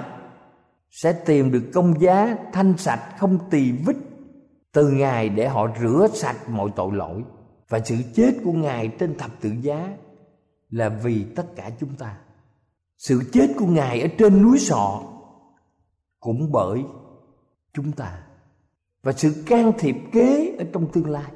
sẽ 0.90 1.12
tìm 1.12 1.52
được 1.52 1.62
công 1.74 2.00
giá 2.00 2.36
thanh 2.52 2.74
sạch 2.78 3.14
không 3.18 3.38
tỳ 3.50 3.72
vết 3.72 3.96
từ 4.72 4.90
ngài 4.90 5.28
để 5.28 5.48
họ 5.48 5.68
rửa 5.80 6.08
sạch 6.14 6.48
mọi 6.48 6.70
tội 6.76 6.92
lỗi 6.92 7.22
và 7.68 7.80
sự 7.84 7.96
chết 8.14 8.32
của 8.44 8.52
ngài 8.52 8.88
trên 8.88 9.18
thập 9.18 9.30
tự 9.40 9.50
giá 9.62 9.96
là 10.72 10.88
vì 10.88 11.24
tất 11.36 11.56
cả 11.56 11.70
chúng 11.80 11.94
ta. 11.98 12.16
Sự 12.98 13.20
chết 13.32 13.46
của 13.56 13.66
ngài 13.66 14.00
ở 14.00 14.08
trên 14.18 14.42
núi 14.42 14.58
sọ 14.58 15.02
cũng 16.20 16.52
bởi 16.52 16.84
chúng 17.74 17.92
ta. 17.92 18.18
Và 19.02 19.12
sự 19.12 19.42
can 19.46 19.72
thiệp 19.78 19.96
kế 20.12 20.56
ở 20.58 20.64
trong 20.72 20.86
tương 20.92 21.10
lai. 21.10 21.32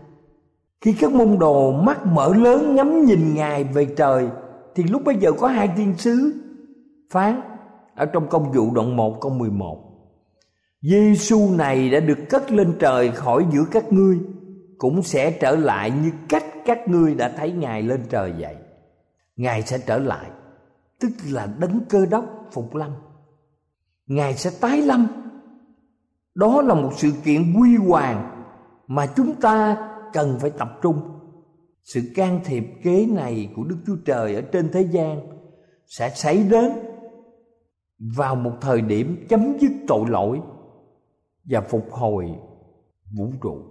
Khi 0.80 0.92
các 1.00 1.12
môn 1.12 1.38
đồ 1.38 1.72
mắt 1.72 2.06
mở 2.06 2.34
lớn 2.34 2.74
ngắm 2.74 3.04
nhìn 3.04 3.34
ngài 3.34 3.64
về 3.64 3.86
trời, 3.96 4.28
thì 4.74 4.82
lúc 4.82 5.02
bây 5.04 5.16
giờ 5.16 5.32
có 5.32 5.48
hai 5.48 5.68
thiên 5.76 5.94
sứ 5.98 6.34
phán 7.10 7.40
ở 7.94 8.06
trong 8.06 8.28
công 8.28 8.52
vụ 8.52 8.70
đoạn 8.74 8.96
1 8.96 9.20
câu 9.20 9.32
11 9.32 9.86
Giêsu 10.82 11.50
này 11.50 11.90
đã 11.90 12.00
được 12.00 12.18
cất 12.30 12.52
lên 12.52 12.76
trời 12.78 13.10
khỏi 13.10 13.46
giữa 13.52 13.64
các 13.70 13.92
ngươi, 13.92 14.18
cũng 14.78 15.02
sẽ 15.02 15.30
trở 15.30 15.56
lại 15.56 15.90
như 15.90 16.10
cách 16.28 16.44
các 16.66 16.88
ngươi 16.88 17.14
đã 17.14 17.28
thấy 17.36 17.52
ngài 17.52 17.82
lên 17.82 18.00
trời 18.10 18.32
vậy 18.38 18.56
ngài 19.36 19.62
sẽ 19.62 19.78
trở 19.86 19.98
lại, 19.98 20.30
tức 21.00 21.10
là 21.30 21.54
đấng 21.58 21.80
cơ 21.88 22.06
đốc 22.06 22.24
phục 22.52 22.74
lâm. 22.74 22.92
Ngài 24.06 24.34
sẽ 24.34 24.50
tái 24.60 24.82
lâm. 24.82 25.06
Đó 26.34 26.62
là 26.62 26.74
một 26.74 26.90
sự 26.96 27.12
kiện 27.24 27.54
quy 27.60 27.76
hoàng 27.76 28.44
mà 28.86 29.06
chúng 29.16 29.40
ta 29.40 29.76
cần 30.12 30.38
phải 30.40 30.50
tập 30.50 30.78
trung. 30.82 31.00
Sự 31.82 32.00
can 32.14 32.40
thiệp 32.44 32.64
kế 32.82 33.06
này 33.06 33.52
của 33.56 33.64
đức 33.64 33.76
chúa 33.86 33.96
trời 34.04 34.34
ở 34.34 34.40
trên 34.40 34.72
thế 34.72 34.82
gian 34.82 35.20
sẽ 35.86 36.10
xảy 36.14 36.42
đến 36.42 36.72
vào 37.98 38.34
một 38.34 38.52
thời 38.60 38.80
điểm 38.80 39.26
chấm 39.28 39.58
dứt 39.60 39.72
tội 39.88 40.04
lỗi 40.08 40.40
và 41.44 41.60
phục 41.60 41.92
hồi 41.92 42.34
vũ 43.16 43.32
trụ. 43.42 43.62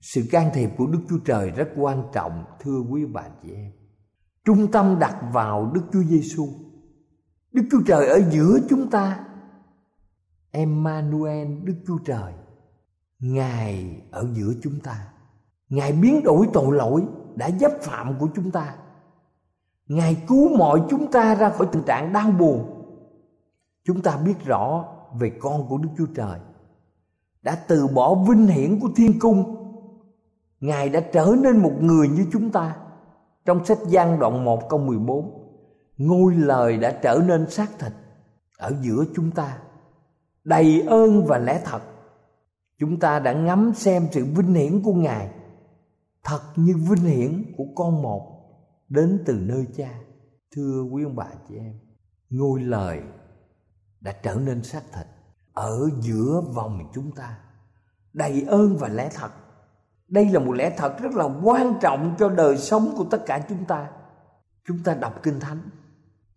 Sự 0.00 0.22
can 0.30 0.50
thiệp 0.54 0.70
của 0.76 0.86
đức 0.86 1.00
chúa 1.08 1.18
trời 1.24 1.50
rất 1.50 1.68
quan 1.76 2.02
trọng, 2.12 2.44
thưa 2.60 2.80
quý 2.90 3.06
bà 3.06 3.22
chị 3.42 3.48
em 3.54 3.77
trung 4.48 4.70
tâm 4.72 4.96
đặt 4.98 5.16
vào 5.32 5.70
đức 5.74 5.82
chúa 5.92 6.02
giêsu 6.02 6.48
đức 7.52 7.62
chúa 7.70 7.80
trời 7.86 8.08
ở 8.08 8.20
giữa 8.30 8.58
chúng 8.68 8.90
ta. 8.90 9.24
Emmanuel, 10.50 11.48
đức 11.64 11.74
chúa 11.86 11.98
trời, 12.04 12.32
ngài 13.18 14.02
ở 14.10 14.26
giữa 14.32 14.52
chúng 14.62 14.80
ta. 14.80 15.08
Ngài 15.68 15.92
biến 15.92 16.22
đổi 16.24 16.48
tội 16.52 16.76
lỗi 16.76 17.04
đã 17.34 17.50
dấp 17.50 17.72
phạm 17.82 18.18
của 18.18 18.28
chúng 18.34 18.50
ta. 18.50 18.74
Ngài 19.86 20.24
cứu 20.28 20.56
mọi 20.56 20.82
chúng 20.90 21.10
ta 21.10 21.34
ra 21.34 21.50
khỏi 21.50 21.66
tình 21.72 21.82
trạng 21.86 22.12
đau 22.12 22.30
buồn. 22.30 22.84
Chúng 23.84 24.02
ta 24.02 24.16
biết 24.16 24.44
rõ 24.44 24.84
về 25.20 25.32
con 25.40 25.68
của 25.68 25.78
đức 25.78 25.88
chúa 25.98 26.06
trời. 26.14 26.40
Đã 27.42 27.54
từ 27.68 27.86
bỏ 27.86 28.14
vinh 28.14 28.46
hiển 28.46 28.80
của 28.80 28.88
thiên 28.96 29.18
cung, 29.18 29.54
ngài 30.60 30.88
đã 30.88 31.00
trở 31.00 31.34
nên 31.42 31.58
một 31.58 31.72
người 31.80 32.08
như 32.08 32.26
chúng 32.32 32.50
ta 32.50 32.76
trong 33.48 33.64
sách 33.64 33.78
Giăng 33.86 34.18
đoạn 34.18 34.44
1 34.44 34.68
câu 34.68 34.78
14 34.78 35.48
Ngôi 35.96 36.34
lời 36.34 36.76
đã 36.76 36.98
trở 37.02 37.22
nên 37.26 37.50
xác 37.50 37.78
thịt 37.78 37.92
Ở 38.58 38.72
giữa 38.80 39.04
chúng 39.14 39.30
ta, 39.30 39.58
Đầy 40.44 40.82
ơn 40.82 41.24
và 41.26 41.38
lẽ 41.38 41.60
thật. 41.64 41.82
Chúng 42.78 43.00
ta 43.00 43.18
đã 43.18 43.32
ngắm 43.32 43.72
xem 43.74 44.08
sự 44.12 44.24
vinh 44.24 44.54
hiển 44.54 44.82
của 44.82 44.92
Ngài, 44.92 45.30
Thật 46.24 46.40
như 46.56 46.74
vinh 46.76 47.04
hiển 47.04 47.52
của 47.56 47.64
con 47.74 48.02
một 48.02 48.40
Đến 48.88 49.22
từ 49.26 49.34
nơi 49.40 49.66
cha. 49.76 49.90
Thưa 50.56 50.82
quý 50.82 51.04
ông 51.04 51.16
bà 51.16 51.26
chị 51.48 51.56
em, 51.56 51.78
Ngôi 52.30 52.60
lời 52.60 53.00
đã 54.00 54.12
trở 54.22 54.34
nên 54.34 54.62
xác 54.62 54.82
thịt 54.92 55.06
Ở 55.52 55.90
giữa 56.00 56.42
vòng 56.54 56.90
chúng 56.94 57.12
ta, 57.12 57.38
Đầy 58.12 58.44
ơn 58.48 58.76
và 58.76 58.88
lẽ 58.88 59.10
thật 59.14 59.30
đây 60.08 60.28
là 60.28 60.40
một 60.40 60.52
lẽ 60.52 60.74
thật 60.76 61.02
rất 61.02 61.14
là 61.14 61.24
quan 61.42 61.74
trọng 61.80 62.14
cho 62.18 62.28
đời 62.28 62.56
sống 62.56 62.94
của 62.96 63.04
tất 63.10 63.26
cả 63.26 63.40
chúng 63.48 63.64
ta. 63.64 63.88
Chúng 64.68 64.78
ta 64.84 64.94
đọc 64.94 65.22
kinh 65.22 65.40
thánh. 65.40 65.60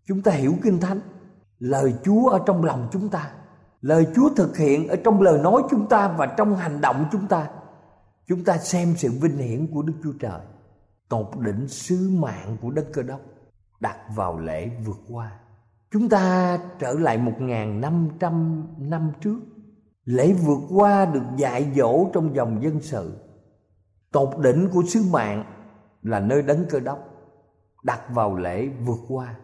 Chúng 0.07 0.21
ta 0.21 0.31
hiểu 0.31 0.53
kinh 0.63 0.79
thánh. 0.79 0.99
Lời 1.59 1.93
chúa 2.03 2.29
ở 2.29 2.39
trong 2.45 2.63
lòng 2.63 2.89
chúng 2.91 3.09
ta. 3.09 3.31
Lời 3.81 4.07
chúa 4.15 4.29
thực 4.35 4.57
hiện 4.57 4.87
ở 4.87 4.95
trong 4.95 5.21
lời 5.21 5.39
nói 5.39 5.61
chúng 5.69 5.89
ta 5.89 6.07
và 6.07 6.25
trong 6.25 6.55
hành 6.55 6.81
động 6.81 7.05
chúng 7.11 7.27
ta. 7.27 7.47
Chúng 8.27 8.43
ta 8.43 8.57
xem 8.57 8.93
sự 8.97 9.09
vinh 9.21 9.37
hiển 9.37 9.67
của 9.73 9.81
đức 9.81 9.93
chúa 10.03 10.13
trời. 10.19 10.41
Tột 11.09 11.27
đỉnh 11.39 11.67
sứ 11.67 12.09
mạng 12.21 12.57
của 12.61 12.71
đất 12.71 12.85
cơ 12.93 13.03
đốc 13.03 13.19
đặt 13.79 13.97
vào 14.15 14.39
lễ 14.39 14.69
vượt 14.85 14.99
qua. 15.09 15.31
Chúng 15.91 16.09
ta 16.09 16.57
trở 16.79 16.93
lại 16.93 17.17
một 17.17 17.33
ngàn 17.39 17.81
năm 17.81 18.09
trăm 18.19 18.63
năm 18.77 19.11
trước. 19.21 19.39
Lễ 20.05 20.33
vượt 20.33 20.59
qua 20.69 21.05
được 21.05 21.23
dạy 21.37 21.71
dỗ 21.75 22.09
trong 22.13 22.35
dòng 22.35 22.63
dân 22.63 22.81
sự 22.81 23.30
tột 24.11 24.29
đỉnh 24.39 24.69
của 24.73 24.83
sứ 24.87 25.03
mạng 25.11 25.43
là 26.01 26.19
nơi 26.19 26.41
đấng 26.41 26.65
cơ 26.69 26.79
đốc, 26.79 26.99
đặt 27.83 28.01
vào 28.13 28.35
lễ 28.35 28.67
vượt 28.85 28.99
qua. 29.07 29.35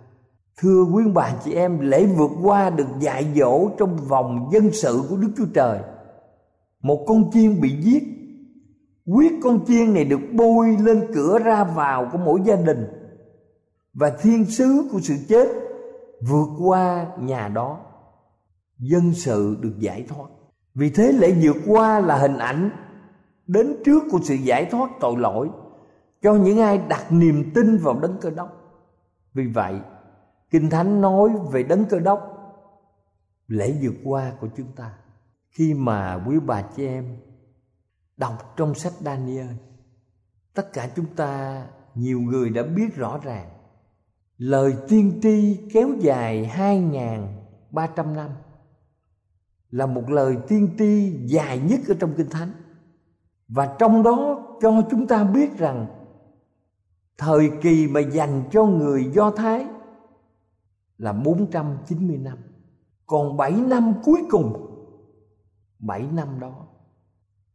Thưa 0.57 0.83
quý 0.93 1.03
bà 1.13 1.31
chị 1.43 1.53
em, 1.53 1.79
lễ 1.79 2.05
vượt 2.05 2.31
qua 2.43 2.69
được 2.69 2.87
dạy 2.99 3.27
dỗ 3.35 3.69
trong 3.77 3.97
vòng 3.97 4.49
dân 4.53 4.71
sự 4.71 5.01
của 5.09 5.17
đức 5.17 5.31
chúa 5.37 5.45
trời. 5.53 5.79
Một 6.81 7.05
con 7.07 7.31
chiên 7.31 7.61
bị 7.61 7.81
giết. 7.81 8.03
Huyết 9.05 9.31
con 9.43 9.65
chiên 9.65 9.93
này 9.93 10.05
được 10.05 10.19
bôi 10.33 10.77
lên 10.79 11.07
cửa 11.15 11.39
ra 11.39 11.63
vào 11.63 12.09
của 12.11 12.17
mỗi 12.17 12.41
gia 12.45 12.55
đình. 12.55 12.87
Và 13.93 14.09
thiên 14.21 14.45
sứ 14.45 14.89
của 14.91 14.99
sự 14.99 15.15
chết 15.29 15.47
vượt 16.29 16.47
qua 16.59 17.07
nhà 17.19 17.47
đó. 17.47 17.79
Dân 18.79 19.13
sự 19.13 19.57
được 19.61 19.73
giải 19.79 20.05
thoát. 20.09 20.27
Vì 20.75 20.89
thế 20.89 21.11
lễ 21.11 21.35
vượt 21.41 21.57
qua 21.67 21.99
là 21.99 22.17
hình 22.17 22.37
ảnh 22.37 22.69
đến 23.47 23.75
trước 23.85 24.03
của 24.11 24.19
sự 24.23 24.35
giải 24.35 24.65
thoát 24.65 24.89
tội 24.99 25.17
lỗi, 25.17 25.49
cho 26.21 26.33
những 26.33 26.59
ai 26.59 26.77
đặt 26.77 27.11
niềm 27.11 27.51
tin 27.55 27.77
vào 27.77 27.99
đấng 27.99 28.17
cơ 28.21 28.29
đốc. 28.29 28.49
Vì 29.33 29.47
vậy, 29.47 29.79
kinh 30.49 30.69
thánh 30.69 31.01
nói 31.01 31.29
về 31.51 31.63
đấng 31.63 31.85
cơ 31.85 31.99
đốc, 31.99 32.33
lễ 33.47 33.75
vượt 33.81 33.95
qua 34.03 34.31
của 34.39 34.47
chúng 34.57 34.71
ta. 34.75 34.93
Khi 35.49 35.73
mà 35.73 36.23
quý 36.27 36.39
bà 36.45 36.61
chị 36.61 36.87
em 36.87 37.17
đọc 38.17 38.53
trong 38.57 38.75
sách 38.75 38.93
Daniel 38.99 39.47
tất 40.53 40.73
cả 40.73 40.89
chúng 40.95 41.05
ta, 41.15 41.65
nhiều 41.95 42.19
người 42.19 42.49
đã 42.49 42.63
biết 42.63 42.95
rõ 42.95 43.19
ràng, 43.23 43.49
lời 44.37 44.75
tiên 44.87 45.19
tri 45.23 45.59
kéo 45.73 45.89
dài 45.99 46.45
hai 46.45 46.83
ba 47.71 47.87
trăm 47.87 48.15
năm 48.15 48.29
là 49.71 49.85
một 49.85 50.09
lời 50.09 50.37
tiên 50.47 50.69
tri 50.79 51.11
dài 51.25 51.59
nhất 51.59 51.79
ở 51.87 51.95
trong 51.99 52.13
kinh 52.17 52.29
thánh 52.29 52.51
và 53.47 53.75
trong 53.79 54.03
đó 54.03 54.43
cho 54.61 54.81
chúng 54.91 55.07
ta 55.07 55.23
biết 55.23 55.57
rằng 55.57 55.85
thời 57.17 57.51
kỳ 57.61 57.87
mà 57.87 57.99
dành 57.99 58.43
cho 58.51 58.65
người 58.65 59.11
Do 59.13 59.31
Thái 59.31 59.65
là 60.97 61.13
490 61.13 62.17
năm. 62.17 62.37
Còn 63.05 63.37
7 63.37 63.51
năm 63.51 63.93
cuối 64.03 64.21
cùng 64.29 64.67
7 65.79 66.07
năm 66.13 66.39
đó, 66.39 66.67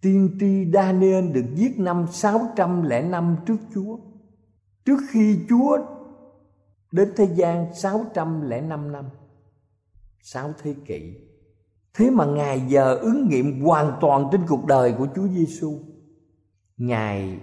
Tiên 0.01 0.37
tri 0.41 0.71
Daniel 0.73 1.31
được 1.33 1.45
giết 1.55 1.79
năm 1.79 2.07
605 2.11 3.37
trước 3.47 3.57
Chúa 3.75 3.99
Trước 4.85 4.99
khi 5.11 5.39
Chúa 5.49 5.79
đến 6.93 7.13
thế 7.17 7.29
gian 7.35 7.75
605 7.75 8.93
năm 8.93 9.05
6 10.21 10.53
thế 10.63 10.75
kỷ 10.87 11.17
Thế 11.95 12.11
mà 12.11 12.25
Ngài 12.25 12.63
giờ 12.69 12.95
ứng 12.95 13.29
nghiệm 13.29 13.61
hoàn 13.61 13.99
toàn 14.01 14.29
trên 14.33 14.41
cuộc 14.49 14.67
đời 14.67 14.95
của 14.99 15.07
Chúa 15.15 15.29
Giêsu. 15.29 15.79
Ngài 16.77 17.41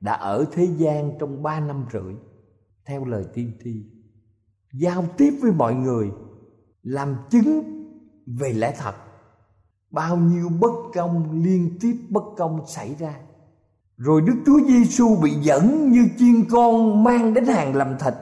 đã 0.00 0.12
ở 0.12 0.44
thế 0.52 0.64
gian 0.76 1.10
trong 1.18 1.42
ba 1.42 1.60
năm 1.60 1.86
rưỡi, 1.92 2.14
theo 2.86 3.04
lời 3.04 3.24
tiên 3.34 3.52
tri, 3.64 3.84
giao 4.72 5.04
tiếp 5.16 5.30
với 5.42 5.52
mọi 5.52 5.74
người, 5.74 6.10
làm 6.82 7.16
chứng 7.30 7.62
về 8.26 8.52
lẽ 8.52 8.74
thật. 8.78 8.94
Bao 9.90 10.16
nhiêu 10.16 10.48
bất 10.60 10.72
công 10.94 11.42
liên 11.42 11.78
tiếp 11.80 11.96
bất 12.08 12.24
công 12.36 12.66
xảy 12.66 12.94
ra. 12.98 13.20
Rồi 13.96 14.20
đức 14.20 14.34
chúa 14.46 14.60
giêsu 14.66 15.16
bị 15.22 15.30
dẫn 15.30 15.92
như 15.92 16.08
chiên 16.18 16.44
con 16.50 17.04
mang 17.04 17.34
đến 17.34 17.44
hàng 17.44 17.76
làm 17.76 17.98
thịt. 17.98 18.14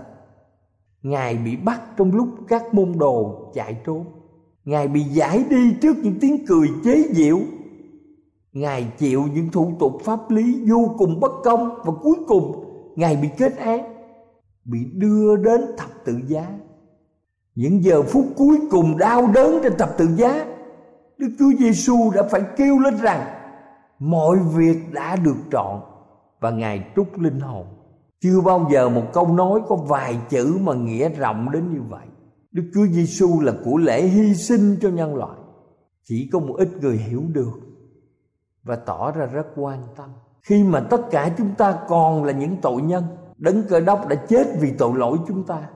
Ngài 1.02 1.36
bị 1.36 1.56
bắt 1.56 1.80
trong 1.96 2.12
lúc 2.12 2.28
các 2.48 2.74
môn 2.74 2.98
đồ 2.98 3.50
chạy 3.54 3.82
trốn 3.86 4.06
ngài 4.64 4.88
bị 4.88 5.02
giải 5.02 5.44
đi 5.50 5.74
trước 5.82 5.96
những 6.02 6.18
tiếng 6.20 6.46
cười 6.46 6.68
chế 6.84 7.04
giễu. 7.12 7.38
Ngài 8.52 8.92
chịu 8.98 9.24
những 9.34 9.50
thủ 9.50 9.72
tục 9.78 9.92
pháp 10.04 10.30
lý 10.30 10.64
vô 10.70 10.94
cùng 10.98 11.20
bất 11.20 11.32
công. 11.44 11.74
Và 11.84 11.92
cuối 12.02 12.16
cùng, 12.26 12.64
ngài 12.96 13.16
bị 13.16 13.28
kết 13.38 13.56
án, 13.56 13.94
bị 14.64 14.78
đưa 14.94 15.36
đến 15.36 15.60
thập 15.76 15.90
tự 16.04 16.20
giá. 16.26 16.46
Những 17.54 17.84
giờ 17.84 18.02
phút 18.02 18.24
cuối 18.36 18.58
cùng 18.70 18.98
đau 18.98 19.26
đớn 19.34 19.60
trên 19.62 19.72
thập 19.78 19.98
tự 19.98 20.08
giá, 20.16 20.46
Đức 21.18 21.28
Chúa 21.38 21.50
Giêsu 21.58 22.10
đã 22.14 22.22
phải 22.30 22.42
kêu 22.56 22.78
lên 22.78 22.96
rằng, 22.96 23.26
mọi 23.98 24.38
việc 24.54 24.92
đã 24.92 25.16
được 25.16 25.36
trọn 25.52 25.80
và 26.40 26.50
ngài 26.50 26.84
trút 26.96 27.08
linh 27.18 27.40
hồn. 27.40 27.66
Chưa 28.20 28.40
bao 28.40 28.68
giờ 28.72 28.88
một 28.88 29.12
câu 29.12 29.28
nói 29.28 29.60
có 29.68 29.76
vài 29.76 30.16
chữ 30.28 30.58
mà 30.60 30.74
nghĩa 30.74 31.08
rộng 31.08 31.50
đến 31.52 31.72
như 31.72 31.80
vậy. 31.88 32.06
Đức 32.54 32.64
Chúa 32.74 32.86
Giêsu 32.86 33.40
là 33.40 33.52
của 33.64 33.76
lễ 33.76 34.02
hy 34.02 34.34
sinh 34.34 34.76
cho 34.80 34.88
nhân 34.88 35.14
loại. 35.14 35.38
Chỉ 36.04 36.28
có 36.32 36.38
một 36.38 36.54
ít 36.58 36.68
người 36.80 36.96
hiểu 36.96 37.22
được 37.32 37.60
và 38.62 38.76
tỏ 38.76 39.10
ra 39.10 39.26
rất 39.26 39.46
quan 39.56 39.82
tâm. 39.96 40.10
Khi 40.42 40.62
mà 40.62 40.80
tất 40.80 41.00
cả 41.10 41.34
chúng 41.38 41.54
ta 41.58 41.78
còn 41.88 42.24
là 42.24 42.32
những 42.32 42.56
tội 42.62 42.82
nhân, 42.82 43.04
đấng 43.38 43.62
cơ 43.68 43.80
đốc 43.80 44.08
đã 44.08 44.16
chết 44.28 44.46
vì 44.60 44.72
tội 44.78 44.98
lỗi 44.98 45.18
chúng 45.28 45.46
ta, 45.46 45.68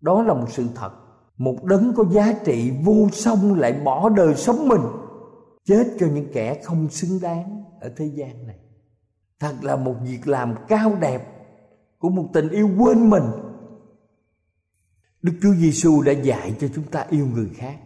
đó 0.00 0.22
là 0.22 0.34
một 0.34 0.46
sự 0.50 0.66
thật. 0.74 0.90
Một 1.36 1.64
đấng 1.64 1.92
có 1.96 2.04
giá 2.10 2.32
trị 2.44 2.72
vô 2.84 3.08
song 3.12 3.54
lại 3.54 3.80
bỏ 3.84 4.08
đời 4.08 4.34
sống 4.34 4.68
mình, 4.68 4.82
chết 5.64 5.84
cho 6.00 6.06
những 6.06 6.32
kẻ 6.32 6.62
không 6.64 6.88
xứng 6.88 7.20
đáng 7.22 7.64
ở 7.80 7.90
thế 7.96 8.06
gian 8.06 8.46
này. 8.46 8.58
Thật 9.40 9.54
là 9.62 9.76
một 9.76 9.94
việc 10.02 10.28
làm 10.28 10.54
cao 10.68 10.92
đẹp 11.00 11.26
của 11.98 12.08
một 12.08 12.24
tình 12.32 12.48
yêu 12.48 12.70
quên 12.78 13.10
mình. 13.10 13.24
Đức 15.22 15.32
Chúa 15.42 15.54
Giêsu 15.54 16.02
đã 16.02 16.12
dạy 16.12 16.54
cho 16.60 16.68
chúng 16.74 16.84
ta 16.84 17.06
yêu 17.10 17.26
người 17.26 17.50
khác, 17.54 17.76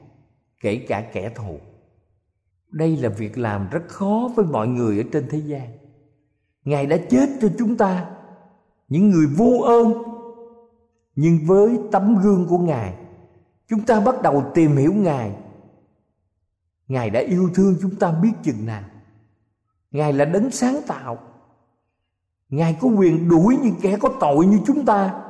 kể 0.60 0.84
cả 0.88 1.10
kẻ 1.12 1.30
thù. 1.34 1.58
Đây 2.70 2.96
là 2.96 3.08
việc 3.08 3.38
làm 3.38 3.68
rất 3.70 3.82
khó 3.88 4.30
với 4.36 4.44
mọi 4.46 4.68
người 4.68 4.98
ở 4.98 5.04
trên 5.12 5.26
thế 5.30 5.38
gian. 5.38 5.68
Ngài 6.64 6.86
đã 6.86 6.96
chết 7.10 7.28
cho 7.40 7.48
chúng 7.58 7.76
ta, 7.76 8.10
những 8.88 9.10
người 9.10 9.26
vô 9.26 9.60
ơn. 9.64 9.92
Nhưng 11.14 11.38
với 11.46 11.78
tấm 11.92 12.16
gương 12.22 12.46
của 12.48 12.58
ngài, 12.58 12.94
chúng 13.68 13.80
ta 13.80 14.00
bắt 14.00 14.22
đầu 14.22 14.44
tìm 14.54 14.76
hiểu 14.76 14.94
ngài. 14.94 15.32
Ngài 16.88 17.10
đã 17.10 17.20
yêu 17.20 17.50
thương 17.54 17.76
chúng 17.82 17.96
ta 17.96 18.12
biết 18.12 18.32
chừng 18.42 18.66
nào. 18.66 18.82
Ngài 19.90 20.12
là 20.12 20.24
đấng 20.24 20.50
sáng 20.50 20.80
tạo. 20.86 21.18
Ngài 22.48 22.76
có 22.80 22.88
quyền 22.88 23.28
đuổi 23.28 23.56
những 23.62 23.74
kẻ 23.82 23.96
có 24.00 24.08
tội 24.20 24.46
như 24.46 24.60
chúng 24.66 24.84
ta 24.84 25.21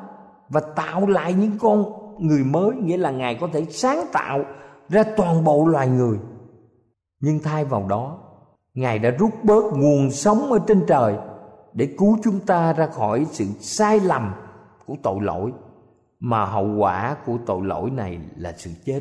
và 0.53 0.61
tạo 0.77 1.07
lại 1.07 1.35
những 1.35 1.59
con 1.61 1.85
người 2.19 2.45
mới, 2.45 2.77
nghĩa 2.77 2.97
là 2.97 3.11
ngài 3.11 3.35
có 3.41 3.49
thể 3.53 3.65
sáng 3.65 4.05
tạo 4.13 4.45
ra 4.89 5.05
toàn 5.17 5.45
bộ 5.45 5.67
loài 5.67 5.89
người. 5.89 6.19
Nhưng 7.21 7.39
thay 7.39 7.65
vào 7.65 7.87
đó, 7.89 8.19
ngài 8.75 8.99
đã 8.99 9.11
rút 9.11 9.31
bớt 9.43 9.65
nguồn 9.75 10.11
sống 10.11 10.53
ở 10.53 10.59
trên 10.67 10.85
trời 10.87 11.17
để 11.73 11.95
cứu 11.99 12.19
chúng 12.25 12.41
ta 12.41 12.73
ra 12.73 12.87
khỏi 12.87 13.27
sự 13.31 13.45
sai 13.61 14.01
lầm 14.01 14.35
của 14.87 14.95
tội 15.03 15.21
lỗi, 15.21 15.53
mà 16.21 16.45
hậu 16.45 16.77
quả 16.79 17.17
của 17.27 17.39
tội 17.47 17.67
lỗi 17.67 17.91
này 17.91 18.21
là 18.37 18.55
sự 18.57 18.71
chết. 18.85 19.01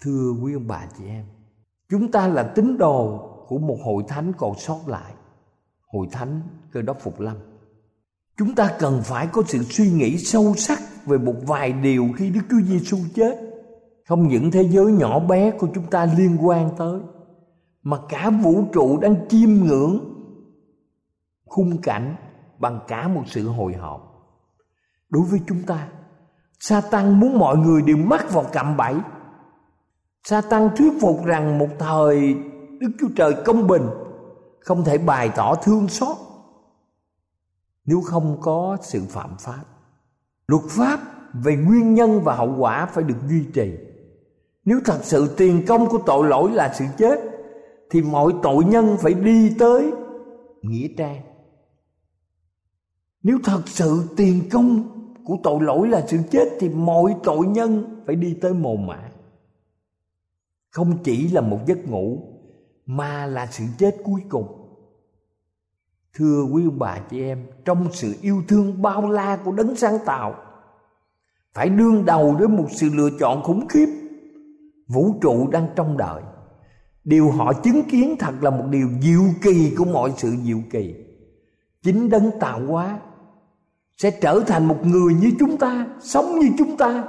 Thưa 0.00 0.32
quý 0.42 0.54
ông 0.54 0.68
bà 0.68 0.86
chị 0.98 1.04
em, 1.08 1.24
chúng 1.90 2.10
ta 2.10 2.28
là 2.28 2.42
tín 2.42 2.78
đồ 2.78 3.30
của 3.48 3.58
một 3.58 3.78
hội 3.84 4.04
thánh 4.08 4.32
còn 4.38 4.54
sót 4.54 4.78
lại, 4.86 5.12
hội 5.92 6.06
thánh 6.12 6.40
cơ 6.72 6.82
đốc 6.82 7.00
phục 7.00 7.20
lâm 7.20 7.36
chúng 8.36 8.54
ta 8.54 8.70
cần 8.78 9.00
phải 9.04 9.26
có 9.26 9.42
sự 9.46 9.62
suy 9.62 9.90
nghĩ 9.90 10.18
sâu 10.18 10.54
sắc 10.56 10.80
về 11.06 11.18
một 11.18 11.34
vài 11.46 11.72
điều 11.72 12.08
khi 12.16 12.30
đức 12.30 12.40
chúa 12.50 12.60
giêsu 12.60 12.98
chết. 13.14 13.38
Không 14.08 14.28
những 14.28 14.50
thế 14.50 14.68
giới 14.68 14.92
nhỏ 14.92 15.18
bé 15.18 15.50
của 15.50 15.68
chúng 15.74 15.86
ta 15.90 16.06
liên 16.16 16.36
quan 16.40 16.70
tới, 16.78 17.00
mà 17.82 17.98
cả 18.08 18.30
vũ 18.30 18.64
trụ 18.72 18.98
đang 18.98 19.28
chiêm 19.28 19.50
ngưỡng 19.50 20.14
khung 21.46 21.78
cảnh 21.82 22.16
bằng 22.58 22.80
cả 22.88 23.08
một 23.08 23.22
sự 23.26 23.48
hồi 23.48 23.72
hộp. 23.72 24.00
Đối 25.08 25.22
với 25.22 25.40
chúng 25.46 25.62
ta, 25.62 25.88
Satan 26.60 27.20
muốn 27.20 27.38
mọi 27.38 27.56
người 27.56 27.82
đều 27.82 27.96
mắc 27.96 28.32
vào 28.32 28.44
cạm 28.52 28.76
bẫy. 28.76 28.94
Satan 30.24 30.70
thuyết 30.76 30.92
phục 31.00 31.24
rằng 31.24 31.58
một 31.58 31.68
thời 31.78 32.34
Đức 32.80 32.90
Chúa 33.00 33.08
Trời 33.16 33.34
công 33.44 33.66
bình, 33.66 33.82
Không 34.60 34.84
thể 34.84 34.98
bày 34.98 35.30
tỏ 35.36 35.54
thương 35.54 35.88
xót. 35.88 36.16
Nếu 37.84 38.00
không 38.00 38.36
có 38.40 38.76
sự 38.82 39.02
phạm 39.08 39.36
pháp, 39.38 39.64
Luật 40.46 40.62
pháp 40.68 41.00
về 41.32 41.56
nguyên 41.56 41.94
nhân 41.94 42.20
và 42.24 42.34
hậu 42.34 42.54
quả 42.58 42.86
phải 42.86 43.04
được 43.04 43.28
duy 43.28 43.44
trì. 43.54 43.72
Nếu 44.64 44.80
thật 44.84 45.00
sự 45.02 45.34
tiền 45.36 45.64
công 45.66 45.88
của 45.88 45.98
tội 46.06 46.28
lỗi 46.28 46.50
là 46.50 46.74
sự 46.74 46.84
chết, 46.98 47.20
Thì 47.90 48.02
mọi 48.02 48.32
tội 48.42 48.64
nhân 48.64 48.96
phải 49.00 49.14
đi 49.14 49.54
tới 49.58 49.92
Nghĩa 50.62 50.88
trang. 50.96 51.22
Nếu 53.22 53.38
thật 53.44 53.62
sự 53.66 54.08
tiền 54.16 54.48
công 54.52 54.90
của 55.24 55.36
tội 55.42 55.62
lỗi 55.62 55.88
là 55.88 56.04
sự 56.06 56.18
chết, 56.30 56.48
thì 56.60 56.68
mọi 56.68 57.14
tội 57.24 57.46
nhân 57.46 58.02
phải 58.06 58.16
đi 58.16 58.38
tới 58.40 58.54
mồ 58.54 58.76
mả. 58.76 59.10
Không 60.70 60.98
chỉ 61.04 61.28
là 61.28 61.40
một 61.40 61.58
giấc 61.66 61.88
ngủ, 61.88 62.18
mà 62.86 63.26
là 63.26 63.46
sự 63.46 63.64
chết 63.78 63.96
cuối 64.04 64.20
cùng 64.28 64.63
thưa 66.14 66.42
quý 66.52 66.64
ông 66.64 66.78
bà 66.78 66.98
chị 66.98 67.22
em, 67.22 67.46
trong 67.64 67.88
sự 67.92 68.14
yêu 68.20 68.42
thương 68.48 68.82
bao 68.82 69.10
la 69.10 69.36
của 69.36 69.52
đấng 69.52 69.76
sáng 69.76 69.98
tạo, 70.04 70.34
phải 71.54 71.68
đương 71.68 72.04
đầu 72.04 72.36
với 72.38 72.48
một 72.48 72.66
sự 72.70 72.88
lựa 72.94 73.10
chọn 73.20 73.42
khủng 73.42 73.68
khiếp. 73.68 73.86
Vũ 74.88 75.14
trụ 75.20 75.48
đang 75.50 75.66
trong 75.76 75.96
đợi. 75.96 76.22
Điều 77.04 77.30
họ 77.30 77.52
chứng 77.52 77.82
kiến 77.90 78.16
thật 78.18 78.34
là 78.40 78.50
một 78.50 78.64
điều 78.70 78.88
diệu 79.00 79.22
kỳ 79.42 79.74
của 79.78 79.84
mọi 79.84 80.12
sự 80.16 80.34
diệu 80.42 80.58
kỳ. 80.70 80.94
Chính 81.82 82.10
đấng 82.10 82.30
tạo 82.40 82.60
hóa 82.66 83.00
sẽ 83.96 84.10
trở 84.10 84.40
thành 84.46 84.68
một 84.68 84.86
người 84.86 85.14
như 85.14 85.30
chúng 85.38 85.56
ta, 85.58 85.86
sống 86.00 86.38
như 86.38 86.48
chúng 86.58 86.76
ta, 86.76 87.04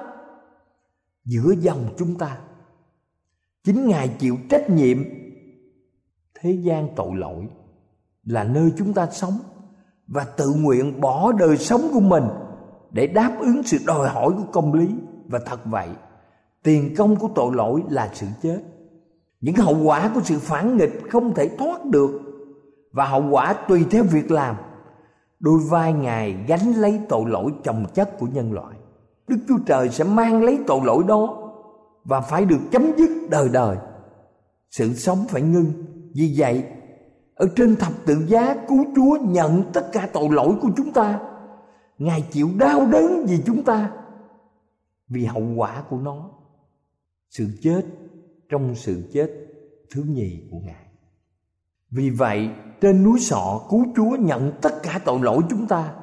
giữa 1.25 1.53
dòng 1.59 1.93
chúng 1.97 2.15
ta. 2.15 2.37
Chính 3.63 3.87
ngài 3.87 4.07
chịu 4.07 4.37
trách 4.49 4.69
nhiệm 4.69 4.97
thế 6.39 6.51
gian 6.51 6.87
tội 6.95 7.15
lỗi 7.15 7.47
là 8.25 8.43
nơi 8.43 8.73
chúng 8.77 8.93
ta 8.93 9.07
sống 9.11 9.33
và 10.07 10.23
tự 10.23 10.53
nguyện 10.53 11.01
bỏ 11.01 11.31
đời 11.31 11.57
sống 11.57 11.81
của 11.93 11.99
mình 11.99 12.23
để 12.91 13.07
đáp 13.07 13.31
ứng 13.39 13.63
sự 13.63 13.77
đòi 13.85 14.09
hỏi 14.09 14.31
của 14.37 14.51
công 14.51 14.73
lý. 14.73 14.89
Và 15.25 15.39
thật 15.45 15.59
vậy, 15.65 15.87
tiền 16.63 16.95
công 16.97 17.15
của 17.15 17.29
tội 17.35 17.55
lỗi 17.55 17.83
là 17.89 18.09
sự 18.13 18.27
chết. 18.41 18.59
Những 19.41 19.55
hậu 19.55 19.77
quả 19.83 20.11
của 20.15 20.21
sự 20.23 20.39
phản 20.39 20.77
nghịch 20.77 21.01
không 21.11 21.33
thể 21.33 21.49
thoát 21.57 21.85
được 21.85 22.21
và 22.91 23.05
hậu 23.05 23.23
quả 23.29 23.53
tùy 23.67 23.85
theo 23.91 24.03
việc 24.03 24.31
làm. 24.31 24.55
Đôi 25.39 25.59
vai 25.69 25.93
ngài 25.93 26.35
gánh 26.47 26.73
lấy 26.77 26.99
tội 27.09 27.23
lỗi 27.27 27.51
chồng 27.63 27.85
chất 27.93 28.19
của 28.19 28.27
nhân 28.27 28.53
loại. 28.53 28.75
Đức 29.27 29.37
chúa 29.47 29.57
trời 29.65 29.89
sẽ 29.89 30.03
mang 30.03 30.43
lấy 30.43 30.59
tội 30.67 30.79
lỗi 30.83 31.03
đó 31.07 31.51
và 32.03 32.21
phải 32.21 32.45
được 32.45 32.59
chấm 32.71 32.91
dứt 32.97 33.09
đời 33.29 33.49
đời. 33.49 33.77
Sự 34.71 34.93
sống 34.93 35.25
phải 35.29 35.41
ngưng. 35.41 35.71
Vì 36.15 36.35
vậy 36.37 36.63
ở 37.35 37.47
trên 37.55 37.75
thập 37.75 37.93
tự 38.05 38.25
giá, 38.27 38.55
cứu 38.67 38.85
chúa 38.95 39.17
nhận 39.21 39.63
tất 39.73 39.89
cả 39.91 40.09
tội 40.13 40.29
lỗi 40.31 40.55
của 40.61 40.69
chúng 40.77 40.91
ta. 40.91 41.19
Ngài 41.97 42.21
chịu 42.31 42.49
đau 42.57 42.85
đớn 42.85 43.25
vì 43.27 43.39
chúng 43.45 43.63
ta, 43.63 43.91
vì 45.07 45.25
hậu 45.25 45.43
quả 45.55 45.83
của 45.89 45.97
nó. 45.97 46.29
Sự 47.29 47.47
chết, 47.61 47.81
trong 48.49 48.75
sự 48.75 49.09
chết, 49.13 49.31
thứ 49.91 50.03
nhì 50.03 50.47
của 50.51 50.57
ngài. 50.59 50.85
Vì 51.91 52.09
vậy, 52.09 52.49
trên 52.81 53.03
núi 53.03 53.19
sọ, 53.19 53.61
cứu 53.69 53.85
chúa 53.95 54.15
nhận 54.19 54.51
tất 54.61 54.73
cả 54.83 54.99
tội 55.05 55.19
lỗi 55.19 55.41
chúng 55.49 55.67
ta. 55.67 55.93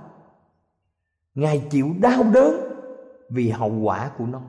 Ngài 1.34 1.66
chịu 1.70 1.86
đau 2.00 2.22
đớn 2.34 2.54
vì 3.30 3.50
hậu 3.50 3.72
quả 3.82 4.10
của 4.18 4.26
nó. 4.26 4.42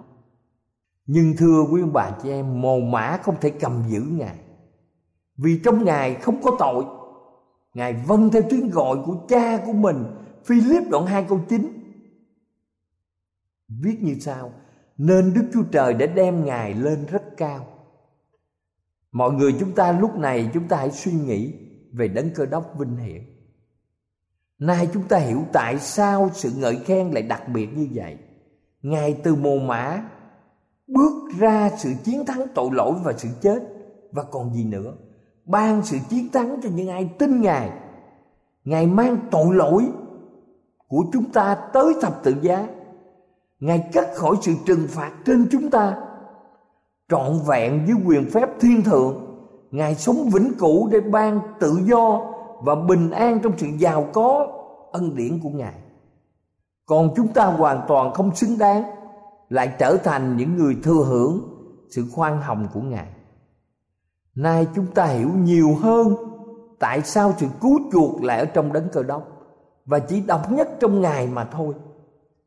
Nhưng 1.05 1.33
thưa 1.37 1.63
quý 1.71 1.81
ông 1.81 1.93
bà 1.93 2.11
chị 2.23 2.29
em, 2.29 2.61
mồ 2.61 2.79
mã 2.79 3.19
không 3.23 3.35
thể 3.41 3.49
cầm 3.49 3.83
giữ 3.87 4.01
ngài 4.01 4.39
vì 5.37 5.61
trong 5.63 5.85
ngài 5.85 6.15
không 6.15 6.41
có 6.41 6.55
tội. 6.59 6.85
Ngài 7.73 7.93
vâng 7.93 8.29
theo 8.29 8.41
tiếng 8.49 8.69
gọi 8.69 8.97
của 9.05 9.15
cha 9.29 9.57
của 9.65 9.73
mình, 9.73 10.05
Philip 10.45 10.83
đoạn 10.89 11.05
2 11.05 11.25
câu 11.29 11.39
9 11.49 11.83
Viết 13.67 13.97
như 14.01 14.15
sau, 14.19 14.51
Nên 14.97 15.33
Đức 15.33 15.49
Chúa 15.53 15.63
Trời 15.71 15.93
đã 15.93 16.05
đem 16.05 16.45
Ngài 16.45 16.73
lên 16.73 17.05
rất 17.05 17.23
cao. 17.37 17.67
Mọi 19.11 19.31
người 19.31 19.55
chúng 19.59 19.71
ta 19.71 19.91
lúc 19.91 20.17
này 20.17 20.49
chúng 20.53 20.67
ta 20.67 20.77
hãy 20.77 20.91
suy 20.91 21.11
nghĩ 21.11 21.53
về 21.91 22.07
đấng 22.07 22.29
cơ 22.35 22.45
đốc 22.45 22.73
vinh 22.77 22.97
hiển. 22.97 23.21
Nay 24.59 24.89
chúng 24.93 25.07
ta 25.07 25.17
hiểu 25.17 25.45
tại 25.53 25.79
sao 25.79 26.29
sự 26.33 26.51
ngợi 26.57 26.75
khen 26.75 27.11
lại 27.11 27.23
đặc 27.23 27.49
biệt 27.53 27.77
như 27.77 27.87
vậy. 27.93 28.17
Ngài 28.81 29.19
từ 29.23 29.35
mồ 29.35 29.57
mã 29.57 30.09
bước 30.87 31.13
ra 31.39 31.69
sự 31.77 31.93
chiến 32.03 32.25
thắng 32.25 32.47
tội 32.55 32.69
lỗi 32.71 32.93
và 33.03 33.13
sự 33.17 33.29
chết, 33.41 33.59
Và 34.11 34.23
còn 34.23 34.53
gì 34.53 34.63
nữa? 34.63 34.93
Ban 35.45 35.83
sự 35.83 35.97
chiến 36.09 36.29
thắng 36.33 36.59
cho 36.63 36.69
những 36.75 36.89
ai 36.89 37.09
tin 37.19 37.41
Ngài. 37.41 37.69
Ngài 38.63 38.87
mang 38.87 39.17
tội 39.31 39.55
lỗi 39.55 39.83
của 40.87 41.03
chúng 41.13 41.31
ta 41.31 41.55
tới 41.73 41.93
thập 42.01 42.23
tự 42.23 42.35
giá. 42.41 42.67
Ngài 43.59 43.89
cắt 43.93 44.07
khỏi 44.15 44.35
sự 44.41 44.53
trừng 44.65 44.87
phạt 44.89 45.11
trên 45.25 45.47
chúng 45.51 45.69
ta. 45.69 45.97
Trọn 47.09 47.39
vẹn 47.47 47.85
với 47.85 47.95
quyền 48.05 48.29
phép 48.29 48.49
thiên 48.59 48.83
thượng, 48.83 49.25
ngài 49.71 49.95
sống 49.95 50.29
vĩnh 50.33 50.51
cửu 50.59 50.87
để 50.87 51.01
ban 51.01 51.39
tự 51.59 51.79
do 51.83 52.21
và 52.61 52.75
bình 52.75 53.11
an 53.11 53.39
trong 53.43 53.53
sự 53.57 53.67
giàu 53.77 54.07
có, 54.13 54.47
ân 54.91 55.15
điển 55.15 55.39
của 55.43 55.49
ngài. 55.49 55.73
Còn 56.85 57.09
chúng 57.15 57.27
ta 57.27 57.45
hoàn 57.45 57.81
toàn 57.87 58.13
không 58.13 58.35
xứng 58.35 58.57
đáng 58.57 58.83
lại 59.49 59.73
trở 59.79 59.97
thành 59.97 60.37
những 60.37 60.55
người 60.55 60.77
thừa 60.83 61.03
hưởng 61.07 61.41
sự 61.89 62.03
khoan 62.11 62.41
hồng 62.41 62.67
của 62.73 62.81
ngài 62.81 63.07
nay 64.35 64.67
chúng 64.75 64.87
ta 64.87 65.05
hiểu 65.05 65.29
nhiều 65.29 65.75
hơn 65.81 66.15
tại 66.79 67.01
sao 67.01 67.33
sự 67.37 67.47
cứu 67.61 67.79
chuộc 67.91 68.23
lại 68.23 68.39
ở 68.39 68.45
trong 68.45 68.73
đấng 68.73 68.89
cơ 68.89 69.03
đốc 69.03 69.23
và 69.85 69.99
chỉ 69.99 70.21
độc 70.21 70.51
nhất 70.51 70.69
trong 70.79 71.01
Ngài 71.01 71.27
mà 71.27 71.45
thôi. 71.45 71.73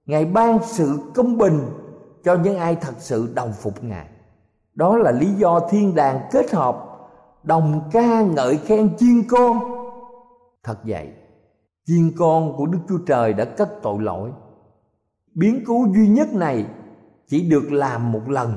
Ngài 0.07 0.25
ban 0.25 0.59
sự 0.66 0.99
công 1.14 1.38
bình 1.38 1.61
cho 2.25 2.35
những 2.35 2.59
ai 2.59 2.77
thật 2.77 2.94
sự 2.99 3.33
đồng 3.35 3.53
phục 3.53 3.85
Ngài. 3.85 4.09
Đó 4.75 4.96
là 4.96 5.11
lý 5.11 5.33
do 5.33 5.61
thiên 5.70 5.94
đàng 5.94 6.29
kết 6.31 6.51
hợp 6.53 6.87
đồng 7.42 7.90
ca 7.92 8.22
ngợi 8.22 8.57
khen 8.57 8.96
chiên 8.96 9.22
con. 9.29 9.59
Thật 10.62 10.79
vậy, 10.85 11.12
chiên 11.87 12.12
con 12.18 12.57
của 12.57 12.66
Đức 12.66 12.79
Chúa 12.88 12.99
Trời 13.07 13.33
đã 13.33 13.44
cất 13.44 13.68
tội 13.83 14.03
lỗi. 14.03 14.33
Biến 15.35 15.64
cứu 15.66 15.94
duy 15.94 16.09
nhất 16.09 16.33
này 16.33 16.66
chỉ 17.27 17.51
được 17.51 17.72
làm 17.72 18.12
một 18.12 18.29
lần 18.29 18.57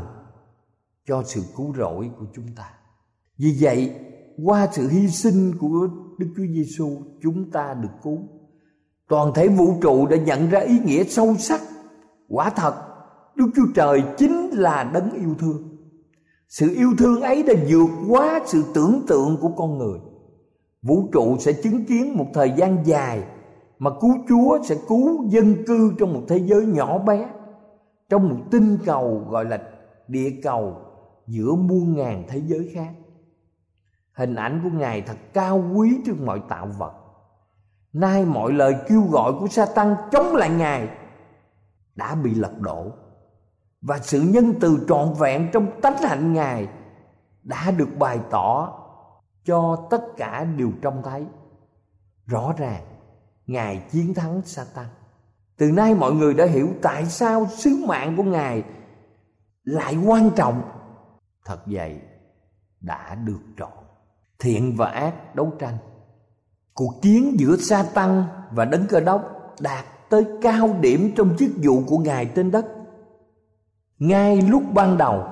cho 1.05 1.23
sự 1.25 1.41
cứu 1.57 1.73
rỗi 1.77 2.11
của 2.19 2.25
chúng 2.33 2.45
ta. 2.55 2.78
Vì 3.39 3.57
vậy, 3.61 3.91
qua 4.43 4.67
sự 4.71 4.87
hy 4.87 5.07
sinh 5.07 5.53
của 5.59 5.87
Đức 6.17 6.27
Chúa 6.37 6.45
Giêsu, 6.53 6.89
chúng 7.21 7.51
ta 7.51 7.73
được 7.73 7.89
cứu. 8.03 8.17
Toàn 9.09 9.31
thể 9.35 9.47
vũ 9.47 9.73
trụ 9.81 10.07
đã 10.07 10.17
nhận 10.17 10.49
ra 10.49 10.59
ý 10.59 10.79
nghĩa 10.85 11.03
sâu 11.03 11.35
sắc. 11.35 11.61
Quả 12.27 12.49
thật 12.49 12.73
đức 13.35 13.49
chúa 13.55 13.65
trời 13.75 14.03
chính 14.17 14.49
là 14.49 14.91
đấng 14.93 15.11
yêu 15.11 15.35
thương. 15.39 15.77
Sự 16.47 16.75
yêu 16.75 16.89
thương 16.97 17.21
ấy 17.21 17.43
đã 17.43 17.53
vượt 17.69 17.89
quá 18.09 18.41
sự 18.45 18.63
tưởng 18.73 19.01
tượng 19.07 19.37
của 19.41 19.49
con 19.57 19.77
người. 19.77 19.99
Vũ 20.81 21.09
trụ 21.11 21.37
sẽ 21.39 21.53
chứng 21.53 21.85
kiến 21.85 22.17
một 22.17 22.25
thời 22.33 22.53
gian 22.57 22.77
dài 22.85 23.23
mà 23.79 23.91
cứu 24.01 24.11
chúa 24.29 24.59
sẽ 24.63 24.75
cứu 24.87 25.29
dân 25.29 25.65
cư 25.67 25.93
trong 25.99 26.13
một 26.13 26.21
thế 26.27 26.37
giới 26.37 26.65
nhỏ 26.65 26.99
bé 26.99 27.29
trong 28.09 28.29
một 28.29 28.37
tinh 28.51 28.77
cầu 28.85 29.25
gọi 29.29 29.45
là 29.45 29.61
địa 30.07 30.31
cầu 30.43 30.75
giữa 31.27 31.55
muôn 31.55 31.95
ngàn 31.95 32.23
thế 32.29 32.41
giới 32.47 32.69
khác 32.73 32.93
hình 34.19 34.35
ảnh 34.35 34.61
của 34.63 34.77
ngài 34.77 35.01
thật 35.01 35.17
cao 35.33 35.63
quý 35.75 36.01
trước 36.05 36.15
mọi 36.21 36.41
tạo 36.49 36.67
vật 36.77 36.93
Nay 37.93 38.25
mọi 38.25 38.53
lời 38.53 38.75
kêu 38.87 39.01
gọi 39.01 39.33
của 39.39 39.47
sa 39.47 39.65
tăng 39.75 39.95
chống 40.11 40.35
lại 40.35 40.49
Ngài 40.49 40.89
đã 41.95 42.15
bị 42.15 42.35
lật 42.35 42.59
đổ 42.59 42.91
và 43.81 43.99
sự 43.99 44.21
nhân 44.21 44.53
từ 44.61 44.85
trọn 44.87 45.13
vẹn 45.19 45.49
trong 45.53 45.81
tánh 45.81 45.97
hạnh 45.97 46.33
Ngài 46.33 46.67
đã 47.43 47.71
được 47.71 47.89
bày 47.99 48.19
tỏ 48.31 48.79
cho 49.45 49.87
tất 49.89 50.01
cả 50.17 50.43
đều 50.43 50.71
trông 50.81 51.01
thấy. 51.03 51.25
Rõ 52.25 52.53
ràng, 52.57 52.83
Ngài 53.47 53.83
chiến 53.91 54.13
thắng 54.13 54.41
sa 54.45 54.65
tăng. 54.75 54.89
Từ 55.57 55.71
nay 55.71 55.95
mọi 55.95 56.13
người 56.13 56.33
đã 56.33 56.45
hiểu 56.45 56.69
tại 56.81 57.05
sao 57.05 57.47
sứ 57.47 57.85
mạng 57.87 58.17
của 58.17 58.23
Ngài 58.23 58.63
lại 59.63 59.97
quan 60.05 60.29
trọng. 60.35 60.61
Thật 61.45 61.59
vậy, 61.65 62.01
đã 62.79 63.15
được 63.15 63.41
trọn. 63.57 63.78
Thiện 64.39 64.75
và 64.77 64.85
ác 64.85 65.35
đấu 65.35 65.53
tranh 65.59 65.77
Cuộc 66.79 67.01
chiến 67.01 67.39
giữa 67.39 67.57
sa 67.57 67.85
tăng 67.93 68.23
và 68.51 68.65
đấng 68.65 68.85
cơ 68.89 68.99
đốc 68.99 69.21
đạt 69.59 69.85
tới 70.09 70.25
cao 70.41 70.77
điểm 70.81 71.11
trong 71.15 71.35
chức 71.39 71.51
vụ 71.63 71.83
của 71.87 71.97
Ngài 71.97 72.25
trên 72.25 72.51
đất. 72.51 72.65
Ngay 73.97 74.41
lúc 74.41 74.63
ban 74.73 74.97
đầu, 74.97 75.23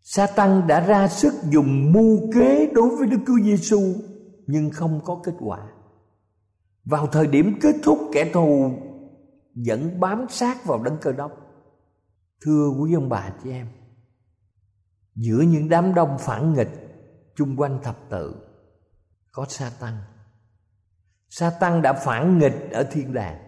sa 0.00 0.26
tăng 0.26 0.66
đã 0.66 0.80
ra 0.80 1.08
sức 1.08 1.34
dùng 1.50 1.92
mưu 1.92 2.32
kế 2.34 2.70
đối 2.74 2.96
với 2.96 3.06
Đức 3.06 3.18
Chúa 3.26 3.38
Giêsu 3.44 3.80
nhưng 4.46 4.70
không 4.70 5.00
có 5.04 5.20
kết 5.24 5.34
quả. 5.40 5.58
Vào 6.84 7.06
thời 7.06 7.26
điểm 7.26 7.58
kết 7.60 7.74
thúc 7.82 7.98
kẻ 8.12 8.30
thù 8.32 8.72
vẫn 9.66 10.00
bám 10.00 10.26
sát 10.28 10.64
vào 10.64 10.82
đấng 10.82 10.96
cơ 11.00 11.12
đốc. 11.12 11.32
Thưa 12.44 12.68
quý 12.80 12.94
ông 12.94 13.08
bà 13.08 13.30
chị 13.44 13.50
em, 13.50 13.66
giữa 15.14 15.40
những 15.40 15.68
đám 15.68 15.94
đông 15.94 16.16
phản 16.18 16.52
nghịch 16.52 16.81
chung 17.34 17.56
quanh 17.56 17.78
thập 17.82 17.96
tự 18.10 18.34
có 19.32 19.46
sa 19.48 19.72
tăng 19.80 19.96
sa 21.34 21.50
tăng 21.50 21.82
đã 21.82 21.92
phản 21.92 22.38
nghịch 22.38 22.70
ở 22.70 22.84
thiên 22.90 23.12
đàng. 23.12 23.38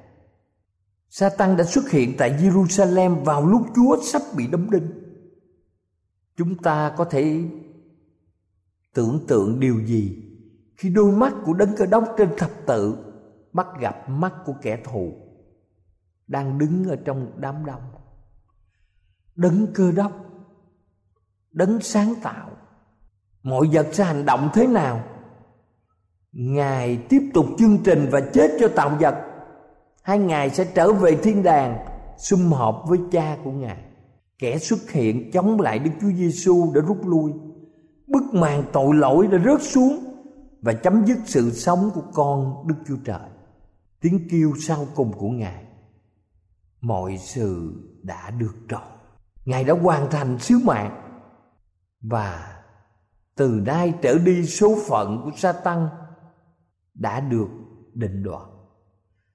sa 1.08 1.28
tăng 1.28 1.56
đã 1.56 1.64
xuất 1.64 1.90
hiện 1.90 2.14
tại 2.18 2.30
Jerusalem 2.30 3.24
vào 3.24 3.46
lúc 3.46 3.66
Chúa 3.74 4.02
sắp 4.02 4.22
bị 4.36 4.46
đóng 4.46 4.70
đinh. 4.70 4.88
Chúng 6.36 6.62
ta 6.62 6.94
có 6.96 7.04
thể 7.04 7.42
tưởng 8.94 9.24
tượng 9.28 9.60
điều 9.60 9.80
gì 9.86 10.22
khi 10.76 10.88
đôi 10.88 11.12
mắt 11.12 11.32
của 11.44 11.52
đấng 11.52 11.76
cơ 11.76 11.86
đốc 11.86 12.14
trên 12.18 12.28
thập 12.38 12.50
tự 12.66 12.96
bắt 13.52 13.66
gặp 13.80 14.08
mắt 14.08 14.34
của 14.46 14.54
kẻ 14.62 14.82
thù. 14.84 15.12
đang 16.26 16.58
đứng 16.58 16.84
ở 16.84 16.96
trong 17.04 17.32
đám 17.36 17.66
đông 17.66 17.80
đấng 19.34 19.66
cơ 19.74 19.92
đốc, 19.92 20.12
đấng 21.50 21.80
sáng 21.80 22.14
tạo 22.22 22.50
mọi 23.44 23.68
vật 23.72 23.86
sẽ 23.92 24.04
hành 24.04 24.24
động 24.24 24.50
thế 24.54 24.66
nào? 24.66 25.04
Ngài 26.32 26.96
tiếp 26.96 27.30
tục 27.34 27.46
chương 27.58 27.78
trình 27.84 28.08
và 28.10 28.20
chết 28.20 28.50
cho 28.60 28.68
tạo 28.68 28.96
vật. 29.00 29.14
Hai 30.02 30.18
ngài 30.18 30.50
sẽ 30.50 30.64
trở 30.64 30.92
về 30.92 31.16
thiên 31.16 31.42
đàng, 31.42 31.86
sum 32.18 32.52
họp 32.52 32.84
với 32.88 32.98
cha 33.12 33.36
của 33.44 33.50
ngài. 33.50 33.78
Kẻ 34.38 34.58
xuất 34.58 34.90
hiện 34.90 35.30
chống 35.32 35.60
lại 35.60 35.78
đức 35.78 35.90
chúa 36.00 36.10
giêsu 36.10 36.72
đã 36.74 36.80
rút 36.80 36.98
lui. 37.06 37.32
Bức 38.06 38.34
màn 38.34 38.64
tội 38.72 38.94
lỗi 38.94 39.26
đã 39.26 39.38
rớt 39.44 39.62
xuống 39.62 40.04
và 40.62 40.72
chấm 40.72 41.06
dứt 41.06 41.18
sự 41.24 41.50
sống 41.50 41.90
của 41.94 42.02
con 42.14 42.66
đức 42.66 42.74
chúa 42.88 42.96
trời. 43.04 43.28
Tiếng 44.00 44.28
kêu 44.30 44.52
sau 44.60 44.86
cùng 44.94 45.12
của 45.12 45.28
ngài, 45.28 45.64
mọi 46.80 47.18
sự 47.18 47.72
đã 48.02 48.30
được 48.30 48.54
trọn. 48.68 48.88
Ngài 49.44 49.64
đã 49.64 49.74
hoàn 49.74 50.10
thành 50.10 50.38
sứ 50.38 50.58
mạng 50.64 51.00
và 52.00 52.53
từ 53.36 53.62
nay 53.66 53.94
trở 54.02 54.18
đi, 54.18 54.46
số 54.46 54.76
phận 54.88 55.20
của 55.24 55.30
sa 55.36 55.52
tăng 55.52 55.88
đã 56.94 57.20
được 57.20 57.48
định 57.94 58.22
đoạt 58.22 58.42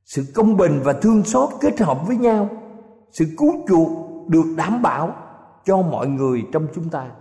sự 0.10 0.26
công 0.36 0.58
bình 0.58 0.80
và 0.84 0.94
thương 0.94 1.24
xót 1.24 1.50
kết 1.62 1.80
hợp 1.80 2.08
với 2.08 2.18
nhau, 2.18 2.50
sự 3.12 3.26
cứu 3.38 3.52
chuộc 3.68 3.90
được 4.28 4.46
đảm 4.58 4.82
bảo 4.82 5.16
cho 5.66 5.82
mọi 5.82 6.08
người 6.08 6.44
trong 6.52 6.68
chúng 6.76 6.90
ta 6.90 7.12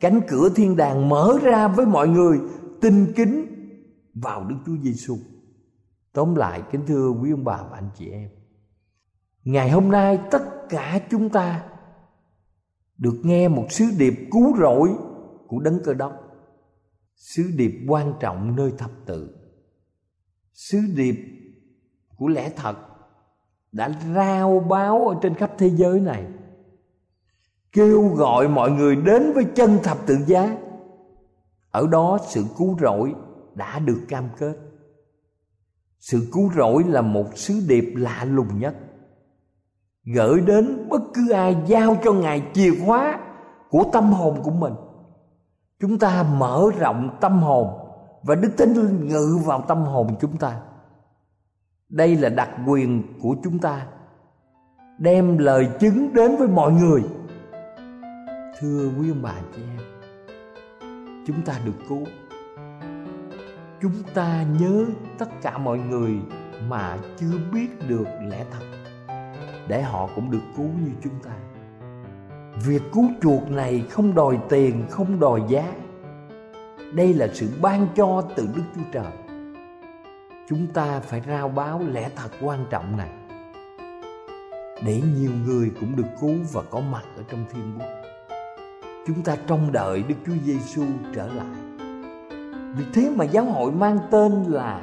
cánh 0.00 0.20
cửa 0.28 0.48
thiên 0.48 0.76
đàng 0.76 1.08
mở 1.08 1.38
ra 1.42 1.68
với 1.68 1.86
mọi 1.86 2.08
người, 2.08 2.38
tin 2.80 3.12
kính 3.16 3.46
vào 4.14 4.44
Đức 4.44 4.56
Chúa 4.66 4.76
Giêsu. 4.82 5.16
Tóm 6.12 6.34
lại, 6.34 6.62
kính 6.72 6.86
thưa 6.86 7.10
quý 7.10 7.30
ông 7.30 7.44
bà 7.44 7.62
và 7.70 7.76
anh 7.76 7.90
chị 7.98 8.10
em. 8.10 8.28
Ngày 9.44 9.70
hôm 9.70 9.90
nay 9.90 10.18
tất 10.30 10.68
cả 10.68 11.00
chúng 11.10 11.28
ta 11.28 11.64
được 12.98 13.16
nghe 13.22 13.48
một 13.48 13.66
sứ 13.70 13.84
điệp 13.98 14.14
cứu 14.32 14.56
rỗi 14.56 14.88
của 15.48 15.58
đấng 15.58 15.80
cơ 15.84 15.94
đốc. 15.94 16.12
Sứ 17.16 17.42
điệp 17.56 17.72
quan 17.88 18.14
trọng 18.20 18.56
nơi 18.56 18.72
thập 18.78 18.90
tự. 19.06 19.36
Sứ 20.54 20.78
điệp 20.94 21.16
của 22.16 22.28
lẽ 22.28 22.50
thật 22.56 22.76
đã 23.72 23.90
rao 24.14 24.60
báo 24.60 25.08
ở 25.08 25.18
trên 25.22 25.34
khắp 25.34 25.52
thế 25.58 25.70
giới 25.70 26.00
này. 26.00 26.26
Kêu 27.72 28.08
gọi 28.08 28.48
mọi 28.48 28.70
người 28.70 28.96
đến 28.96 29.32
với 29.34 29.44
chân 29.54 29.78
thập 29.82 30.06
tự 30.06 30.16
giá. 30.26 30.56
Ở 31.70 31.86
đó 31.86 32.18
sự 32.28 32.44
cứu 32.58 32.76
rỗi 32.80 33.14
đã 33.54 33.78
được 33.78 34.00
cam 34.08 34.28
kết. 34.38 34.58
Sự 35.98 36.28
cứu 36.32 36.50
rỗi 36.56 36.84
là 36.84 37.02
một 37.02 37.38
sứ 37.38 37.54
điệp 37.68 37.92
lạ 37.96 38.24
lùng 38.24 38.58
nhất. 38.58 38.74
Gửi 40.04 40.40
đến 40.40 40.88
bất 40.88 41.02
cứ 41.14 41.30
ai 41.30 41.56
giao 41.66 41.96
cho 42.04 42.12
ngài 42.12 42.42
chìa 42.54 42.70
khóa 42.84 43.20
của 43.70 43.84
tâm 43.92 44.12
hồn 44.12 44.42
của 44.42 44.50
mình 44.50 44.72
chúng 45.80 45.98
ta 45.98 46.22
mở 46.22 46.64
rộng 46.78 47.18
tâm 47.20 47.38
hồn 47.42 47.68
và 48.22 48.34
đức 48.34 48.50
thánh 48.58 48.72
linh 48.72 49.08
ngự 49.08 49.38
vào 49.44 49.64
tâm 49.68 49.82
hồn 49.82 50.16
chúng 50.20 50.36
ta. 50.36 50.60
Đây 51.88 52.16
là 52.16 52.28
đặc 52.28 52.50
quyền 52.66 53.02
của 53.22 53.36
chúng 53.44 53.58
ta. 53.58 53.86
Đem 54.98 55.38
lời 55.38 55.68
chứng 55.80 56.14
đến 56.14 56.36
với 56.36 56.48
mọi 56.48 56.72
người. 56.72 57.02
Thưa 58.58 58.90
quý 58.98 59.10
ông 59.10 59.22
bà 59.22 59.34
chị 59.56 59.62
em, 59.76 59.84
chúng 61.26 61.42
ta 61.42 61.54
được 61.64 61.76
cứu. 61.88 62.04
Chúng 63.80 64.02
ta 64.14 64.42
nhớ 64.60 64.84
tất 65.18 65.28
cả 65.42 65.58
mọi 65.58 65.78
người 65.78 66.20
mà 66.68 66.98
chưa 67.16 67.38
biết 67.52 67.88
được 67.88 68.06
lẽ 68.30 68.44
thật. 68.50 68.64
Để 69.68 69.82
họ 69.82 70.08
cũng 70.14 70.30
được 70.30 70.42
cứu 70.56 70.66
như 70.84 70.90
chúng 71.02 71.20
ta 71.24 71.47
việc 72.64 72.82
cứu 72.92 73.04
chuộc 73.22 73.50
này 73.50 73.84
không 73.90 74.14
đòi 74.14 74.38
tiền, 74.48 74.84
không 74.90 75.20
đòi 75.20 75.42
giá. 75.48 75.72
Đây 76.92 77.14
là 77.14 77.28
sự 77.32 77.48
ban 77.62 77.86
cho 77.96 78.22
từ 78.36 78.48
đức 78.56 78.62
chúa 78.74 78.82
trời. 78.92 79.12
Chúng 80.48 80.66
ta 80.66 81.00
phải 81.00 81.22
rao 81.26 81.48
báo 81.48 81.80
lẽ 81.92 82.10
thật 82.16 82.28
quan 82.42 82.64
trọng 82.70 82.96
này. 82.96 83.10
Để 84.84 85.02
nhiều 85.18 85.30
người 85.46 85.70
cũng 85.80 85.96
được 85.96 86.08
cứu 86.20 86.34
và 86.52 86.62
có 86.70 86.80
mặt 86.80 87.02
ở 87.16 87.22
trong 87.30 87.44
thiên 87.52 87.72
quốc. 87.78 87.86
Chúng 89.06 89.22
ta 89.22 89.36
trông 89.46 89.72
đợi 89.72 90.02
đức 90.08 90.14
chúa 90.26 90.36
giêsu 90.44 90.84
trở 91.14 91.26
lại. 91.26 91.78
Vì 92.76 92.84
thế 92.94 93.10
mà 93.16 93.24
giáo 93.24 93.44
hội 93.44 93.72
mang 93.72 93.98
tên 94.10 94.44
là 94.48 94.80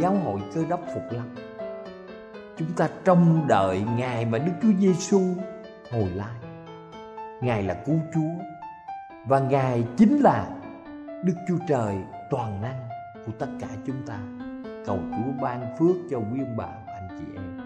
giáo 0.00 0.14
hội 0.24 0.40
cơ 0.54 0.64
đốc 0.68 0.80
phục 0.94 1.02
lâm. 1.10 1.34
Chúng 2.58 2.72
ta 2.76 2.88
trông 3.04 3.44
đợi 3.48 3.82
ngày 3.96 4.24
mà 4.24 4.38
đức 4.38 4.52
chúa 4.62 4.72
giêsu 4.80 5.20
hồi 5.90 6.10
lai 6.14 6.45
ngài 7.40 7.62
là 7.62 7.74
cứu 7.74 7.96
chúa, 8.14 8.44
và 9.26 9.40
ngài 9.40 9.84
chính 9.96 10.18
là 10.18 10.46
đức 11.24 11.34
chúa 11.48 11.58
trời 11.68 11.96
toàn 12.30 12.60
năng 12.62 12.88
của 13.26 13.32
tất 13.38 13.46
cả 13.60 13.66
chúng 13.86 14.06
ta. 14.06 14.18
Cầu 14.86 14.98
chúa 15.10 15.42
ban 15.42 15.76
phước 15.78 15.96
cho 16.10 16.18
quý 16.18 16.40
ông 16.40 16.56
bà 16.56 16.66
và 16.86 16.92
anh 16.92 17.08
chị 17.18 17.24
em. 17.34 17.56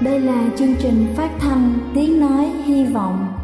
Đây 0.00 0.20
là 0.20 0.44
chương 0.56 0.74
trình 0.78 1.14
phát 1.16 1.30
thanh 1.40 1.72
Tiếng 1.94 2.20
Nói 2.20 2.44
Hy 2.44 2.86
Vọng 2.86 3.43